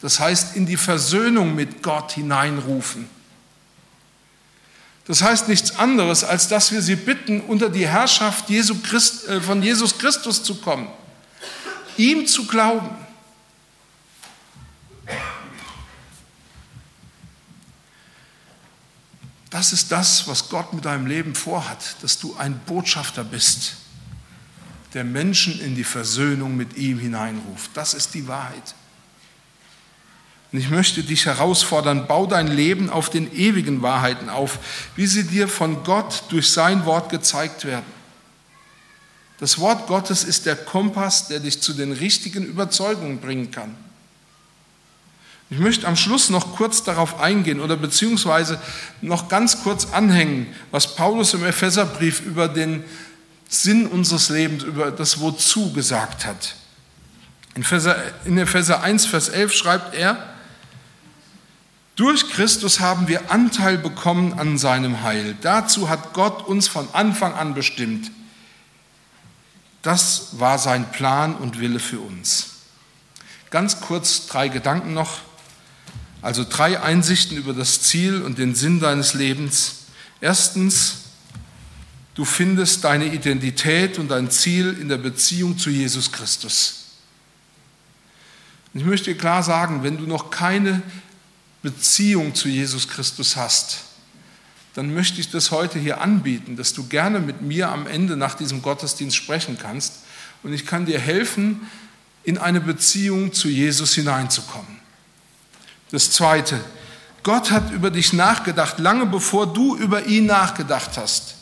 das 0.00 0.20
heißt 0.20 0.56
in 0.56 0.66
die 0.66 0.76
Versöhnung 0.76 1.54
mit 1.54 1.82
Gott 1.82 2.12
hineinrufen. 2.12 3.08
Das 5.06 5.22
heißt 5.22 5.48
nichts 5.48 5.78
anderes, 5.78 6.24
als 6.24 6.48
dass 6.48 6.72
wir 6.72 6.80
sie 6.80 6.96
bitten, 6.96 7.40
unter 7.40 7.68
die 7.68 7.86
Herrschaft 7.86 8.48
Jesu 8.48 8.76
Christ, 8.82 9.28
äh, 9.28 9.40
von 9.40 9.62
Jesus 9.62 9.98
Christus 9.98 10.42
zu 10.42 10.56
kommen, 10.56 10.88
ihm 11.96 12.26
zu 12.26 12.46
glauben. 12.46 12.90
Das 19.50 19.72
ist 19.72 19.92
das, 19.92 20.26
was 20.26 20.48
Gott 20.48 20.72
mit 20.72 20.84
deinem 20.84 21.06
Leben 21.06 21.34
vorhat, 21.34 21.96
dass 22.02 22.18
du 22.18 22.34
ein 22.36 22.58
Botschafter 22.66 23.22
bist, 23.22 23.76
der 24.94 25.04
Menschen 25.04 25.60
in 25.60 25.76
die 25.76 25.84
Versöhnung 25.84 26.56
mit 26.56 26.76
ihm 26.76 26.98
hineinruft. 26.98 27.70
Das 27.74 27.94
ist 27.94 28.14
die 28.14 28.26
Wahrheit. 28.26 28.74
Und 30.54 30.60
ich 30.60 30.70
möchte 30.70 31.02
dich 31.02 31.26
herausfordern, 31.26 32.06
bau 32.06 32.26
dein 32.26 32.46
Leben 32.46 32.88
auf 32.88 33.10
den 33.10 33.36
ewigen 33.36 33.82
Wahrheiten 33.82 34.28
auf, 34.28 34.60
wie 34.94 35.08
sie 35.08 35.24
dir 35.24 35.48
von 35.48 35.82
Gott 35.82 36.22
durch 36.28 36.52
sein 36.52 36.84
Wort 36.84 37.10
gezeigt 37.10 37.64
werden. 37.64 37.84
Das 39.40 39.58
Wort 39.58 39.88
Gottes 39.88 40.22
ist 40.22 40.46
der 40.46 40.54
Kompass, 40.54 41.26
der 41.26 41.40
dich 41.40 41.60
zu 41.60 41.72
den 41.72 41.90
richtigen 41.90 42.44
Überzeugungen 42.44 43.18
bringen 43.18 43.50
kann. 43.50 43.74
Ich 45.50 45.58
möchte 45.58 45.88
am 45.88 45.96
Schluss 45.96 46.30
noch 46.30 46.54
kurz 46.54 46.84
darauf 46.84 47.18
eingehen 47.18 47.58
oder 47.58 47.76
beziehungsweise 47.76 48.60
noch 49.00 49.26
ganz 49.28 49.64
kurz 49.64 49.86
anhängen, 49.86 50.46
was 50.70 50.94
Paulus 50.94 51.34
im 51.34 51.44
Epheserbrief 51.44 52.20
über 52.20 52.46
den 52.46 52.84
Sinn 53.48 53.88
unseres 53.88 54.28
Lebens, 54.28 54.62
über 54.62 54.92
das 54.92 55.18
Wozu 55.18 55.72
gesagt 55.72 56.24
hat. 56.24 56.54
In 57.56 57.62
Epheser, 57.62 57.96
in 58.24 58.38
Epheser 58.38 58.84
1, 58.84 59.06
Vers 59.06 59.30
11 59.30 59.52
schreibt 59.52 59.94
er, 59.96 60.30
durch 61.96 62.28
Christus 62.28 62.80
haben 62.80 63.06
wir 63.06 63.30
Anteil 63.30 63.78
bekommen 63.78 64.34
an 64.38 64.58
seinem 64.58 65.02
Heil. 65.02 65.36
Dazu 65.42 65.88
hat 65.88 66.12
Gott 66.12 66.46
uns 66.46 66.66
von 66.66 66.88
Anfang 66.92 67.34
an 67.34 67.54
bestimmt. 67.54 68.10
Das 69.82 70.38
war 70.38 70.58
sein 70.58 70.90
Plan 70.90 71.36
und 71.36 71.60
Wille 71.60 71.78
für 71.78 72.00
uns. 72.00 72.46
Ganz 73.50 73.80
kurz 73.80 74.26
drei 74.26 74.48
Gedanken 74.48 74.94
noch. 74.94 75.18
Also 76.22 76.44
drei 76.48 76.80
Einsichten 76.80 77.36
über 77.36 77.52
das 77.52 77.82
Ziel 77.82 78.22
und 78.22 78.38
den 78.38 78.54
Sinn 78.54 78.80
deines 78.80 79.14
Lebens. 79.14 79.84
Erstens, 80.20 81.02
du 82.14 82.24
findest 82.24 82.82
deine 82.82 83.06
Identität 83.06 83.98
und 83.98 84.08
dein 84.08 84.30
Ziel 84.30 84.76
in 84.80 84.88
der 84.88 84.96
Beziehung 84.96 85.58
zu 85.58 85.70
Jesus 85.70 86.10
Christus. 86.10 86.84
Ich 88.72 88.84
möchte 88.84 89.12
dir 89.12 89.18
klar 89.18 89.42
sagen, 89.42 89.84
wenn 89.84 89.98
du 89.98 90.04
noch 90.04 90.30
keine 90.30 90.82
Beziehung 91.64 92.34
zu 92.34 92.48
Jesus 92.48 92.88
Christus 92.88 93.36
hast, 93.36 93.78
dann 94.74 94.92
möchte 94.92 95.18
ich 95.18 95.30
das 95.30 95.50
heute 95.50 95.78
hier 95.78 96.02
anbieten, 96.02 96.56
dass 96.56 96.74
du 96.74 96.86
gerne 96.86 97.20
mit 97.20 97.40
mir 97.40 97.70
am 97.70 97.86
Ende 97.86 98.18
nach 98.18 98.34
diesem 98.34 98.60
Gottesdienst 98.60 99.16
sprechen 99.16 99.56
kannst 99.58 99.94
und 100.42 100.52
ich 100.52 100.66
kann 100.66 100.84
dir 100.84 101.00
helfen, 101.00 101.62
in 102.22 102.36
eine 102.36 102.60
Beziehung 102.60 103.32
zu 103.32 103.48
Jesus 103.48 103.94
hineinzukommen. 103.94 104.78
Das 105.90 106.10
Zweite, 106.10 106.60
Gott 107.22 107.50
hat 107.50 107.70
über 107.70 107.90
dich 107.90 108.12
nachgedacht, 108.12 108.78
lange 108.78 109.06
bevor 109.06 109.50
du 109.50 109.74
über 109.74 110.04
ihn 110.04 110.26
nachgedacht 110.26 110.98
hast. 110.98 111.36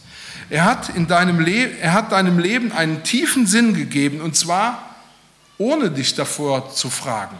Er 0.50 0.64
hat, 0.64 0.90
in 0.90 1.08
deinem, 1.08 1.44
er 1.44 1.94
hat 1.94 2.12
deinem 2.12 2.38
Leben 2.38 2.70
einen 2.70 3.02
tiefen 3.02 3.48
Sinn 3.48 3.74
gegeben, 3.74 4.20
und 4.20 4.36
zwar 4.36 4.94
ohne 5.58 5.90
dich 5.90 6.14
davor 6.14 6.72
zu 6.72 6.90
fragen. 6.90 7.36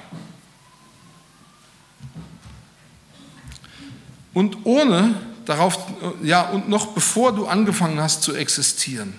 Und 4.35 4.65
ohne 4.65 5.15
darauf, 5.45 5.79
ja, 6.23 6.43
und 6.43 6.69
noch 6.69 6.89
bevor 6.95 7.35
du 7.35 7.47
angefangen 7.47 8.01
hast 8.01 8.23
zu 8.23 8.35
existieren. 8.35 9.15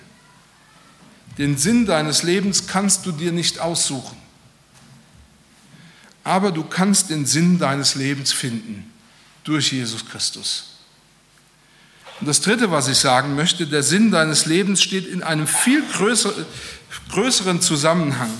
Den 1.38 1.56
Sinn 1.56 1.86
deines 1.86 2.22
Lebens 2.22 2.66
kannst 2.66 3.06
du 3.06 3.12
dir 3.12 3.32
nicht 3.32 3.58
aussuchen. 3.58 4.16
Aber 6.22 6.52
du 6.52 6.64
kannst 6.64 7.10
den 7.10 7.26
Sinn 7.26 7.58
deines 7.58 7.96
Lebens 7.96 8.32
finden 8.32 8.90
durch 9.42 9.72
Jesus 9.72 10.06
Christus. 10.06 10.70
Und 12.20 12.28
das 12.28 12.40
Dritte, 12.40 12.70
was 12.70 12.88
ich 12.88 12.98
sagen 12.98 13.34
möchte, 13.34 13.66
der 13.66 13.82
Sinn 13.82 14.10
deines 14.10 14.46
Lebens 14.46 14.82
steht 14.82 15.06
in 15.06 15.22
einem 15.22 15.46
viel 15.46 15.82
größeren 17.10 17.60
Zusammenhang. 17.60 18.30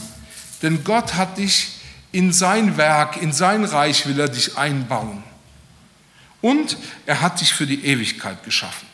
Denn 0.62 0.84
Gott 0.84 1.14
hat 1.14 1.36
dich 1.38 1.72
in 2.12 2.32
sein 2.32 2.76
Werk, 2.76 3.20
in 3.20 3.32
sein 3.32 3.64
Reich 3.64 4.06
will 4.06 4.18
er 4.18 4.28
dich 4.28 4.56
einbauen 4.56 5.24
und 6.44 6.76
er 7.06 7.22
hat 7.22 7.40
dich 7.40 7.54
für 7.54 7.66
die 7.66 7.86
Ewigkeit 7.86 8.44
geschaffen. 8.44 8.86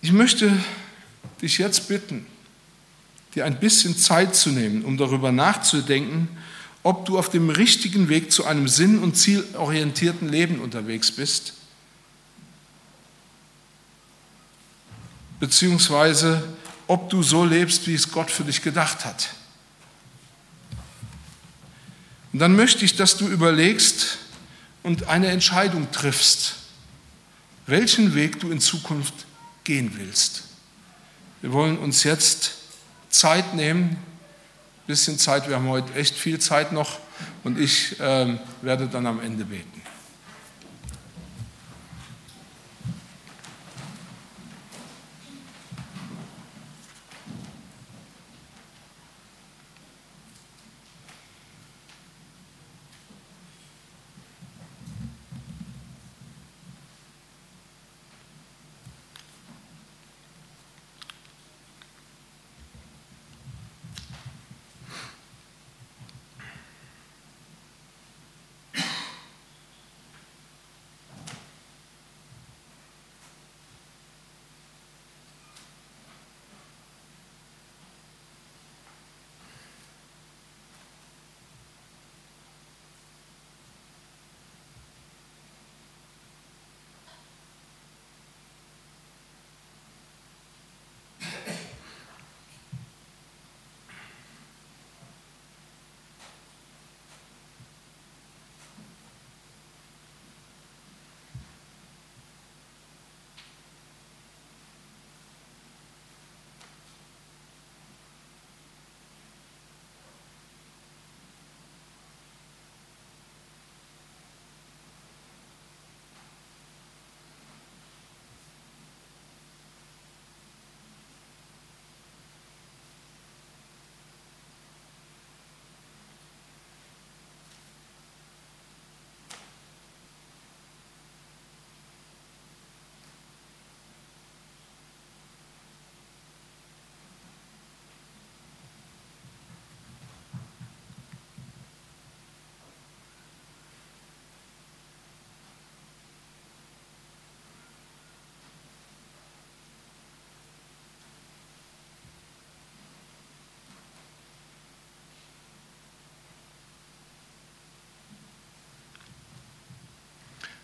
Ich 0.00 0.12
möchte 0.12 0.50
dich 1.42 1.58
jetzt 1.58 1.88
bitten, 1.88 2.24
dir 3.34 3.44
ein 3.44 3.60
bisschen 3.60 3.98
Zeit 3.98 4.34
zu 4.34 4.48
nehmen, 4.48 4.82
um 4.82 4.96
darüber 4.96 5.30
nachzudenken, 5.30 6.28
ob 6.82 7.04
du 7.04 7.18
auf 7.18 7.28
dem 7.28 7.50
richtigen 7.50 8.08
Weg 8.08 8.32
zu 8.32 8.46
einem 8.46 8.66
sinn- 8.66 9.00
und 9.00 9.14
zielorientierten 9.14 10.30
Leben 10.30 10.58
unterwegs 10.58 11.12
bist, 11.12 11.52
beziehungsweise 15.38 16.42
ob 16.86 17.10
du 17.10 17.22
so 17.22 17.44
lebst, 17.44 17.86
wie 17.86 17.94
es 17.94 18.10
Gott 18.10 18.30
für 18.30 18.44
dich 18.44 18.62
gedacht 18.62 19.04
hat. 19.04 19.28
Und 22.32 22.38
dann 22.38 22.54
möchte 22.54 22.84
ich, 22.84 22.96
dass 22.96 23.16
du 23.16 23.28
überlegst 23.28 24.18
und 24.82 25.08
eine 25.08 25.28
Entscheidung 25.28 25.90
triffst, 25.90 26.54
welchen 27.66 28.14
Weg 28.14 28.40
du 28.40 28.50
in 28.50 28.60
Zukunft 28.60 29.14
gehen 29.64 29.92
willst. 29.96 30.44
Wir 31.40 31.52
wollen 31.52 31.78
uns 31.78 32.04
jetzt 32.04 32.52
Zeit 33.08 33.54
nehmen, 33.54 33.90
ein 33.90 34.86
bisschen 34.86 35.18
Zeit, 35.18 35.48
wir 35.48 35.56
haben 35.56 35.68
heute 35.68 35.92
echt 35.94 36.14
viel 36.14 36.38
Zeit 36.38 36.72
noch 36.72 36.98
und 37.44 37.58
ich 37.58 37.98
äh, 38.00 38.38
werde 38.62 38.86
dann 38.86 39.06
am 39.06 39.20
Ende 39.20 39.44
beten. 39.44 39.80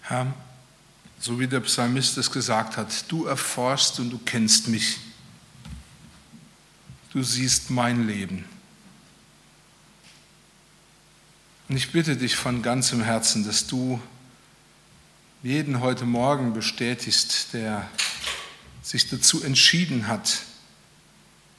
Herr, 0.09 0.33
so 1.19 1.41
wie 1.41 1.49
der 1.49 1.59
Psalmist 1.61 2.17
es 2.17 2.31
gesagt 2.31 2.77
hat, 2.77 3.11
du 3.11 3.25
erforschst 3.25 3.99
und 3.99 4.11
du 4.11 4.19
kennst 4.19 4.69
mich. 4.69 4.99
Du 7.11 7.25
siehst 7.25 7.71
mein 7.71 8.07
Leben. 8.07 8.45
Und 11.69 11.77
ich 11.77 11.91
bitte 11.91 12.17
dich 12.17 12.37
von 12.37 12.63
ganzem 12.63 13.03
Herzen, 13.03 13.45
dass 13.45 13.67
du 13.67 14.01
jeden 15.43 15.81
heute 15.81 16.05
Morgen 16.05 16.53
bestätigst, 16.53 17.53
der 17.53 17.91
sich 18.83 19.09
dazu 19.09 19.43
entschieden 19.43 20.07
hat, 20.07 20.43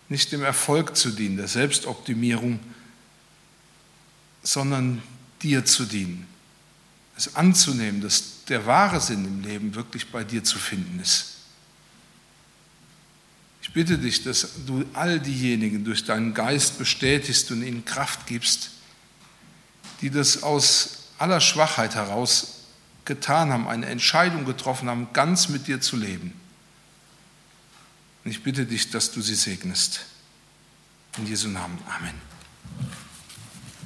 nicht 0.07 0.31
dem 0.31 0.41
Erfolg 0.41 0.95
zu 0.95 1.11
dienen, 1.11 1.35
der 1.35 1.49
Selbstoptimierung, 1.49 2.61
sondern 4.41 5.03
dir 5.41 5.65
zu 5.65 5.83
dienen. 5.83 6.36
Es 7.17 7.35
anzunehmen, 7.35 7.99
dass 8.01 8.45
der 8.47 8.65
wahre 8.65 9.01
Sinn 9.01 9.25
im 9.25 9.41
Leben 9.41 9.75
wirklich 9.75 10.11
bei 10.11 10.23
dir 10.23 10.43
zu 10.43 10.59
finden 10.59 10.99
ist. 10.99 11.33
Ich 13.61 13.73
bitte 13.73 13.97
dich, 13.97 14.23
dass 14.23 14.65
du 14.65 14.85
all 14.93 15.19
diejenigen 15.19 15.83
durch 15.83 16.05
deinen 16.05 16.33
Geist 16.33 16.77
bestätigst 16.77 17.51
und 17.51 17.63
ihnen 17.63 17.83
Kraft 17.83 18.27
gibst, 18.27 18.69
die 20.01 20.09
das 20.09 20.43
aus 20.43 21.09
aller 21.17 21.41
Schwachheit 21.41 21.95
heraus 21.95 22.59
getan 23.05 23.51
haben, 23.51 23.67
eine 23.67 23.87
Entscheidung 23.87 24.45
getroffen 24.45 24.89
haben, 24.89 25.07
ganz 25.13 25.49
mit 25.49 25.67
dir 25.67 25.81
zu 25.81 25.97
leben. 25.97 26.33
Und 28.23 28.31
ich 28.31 28.43
bitte 28.43 28.65
dich, 28.65 28.91
dass 28.91 29.11
du 29.11 29.21
sie 29.21 29.35
segnest. 29.35 30.01
In 31.17 31.25
Jesu 31.25 31.47
Namen. 31.47 31.79
Amen. 31.87 32.26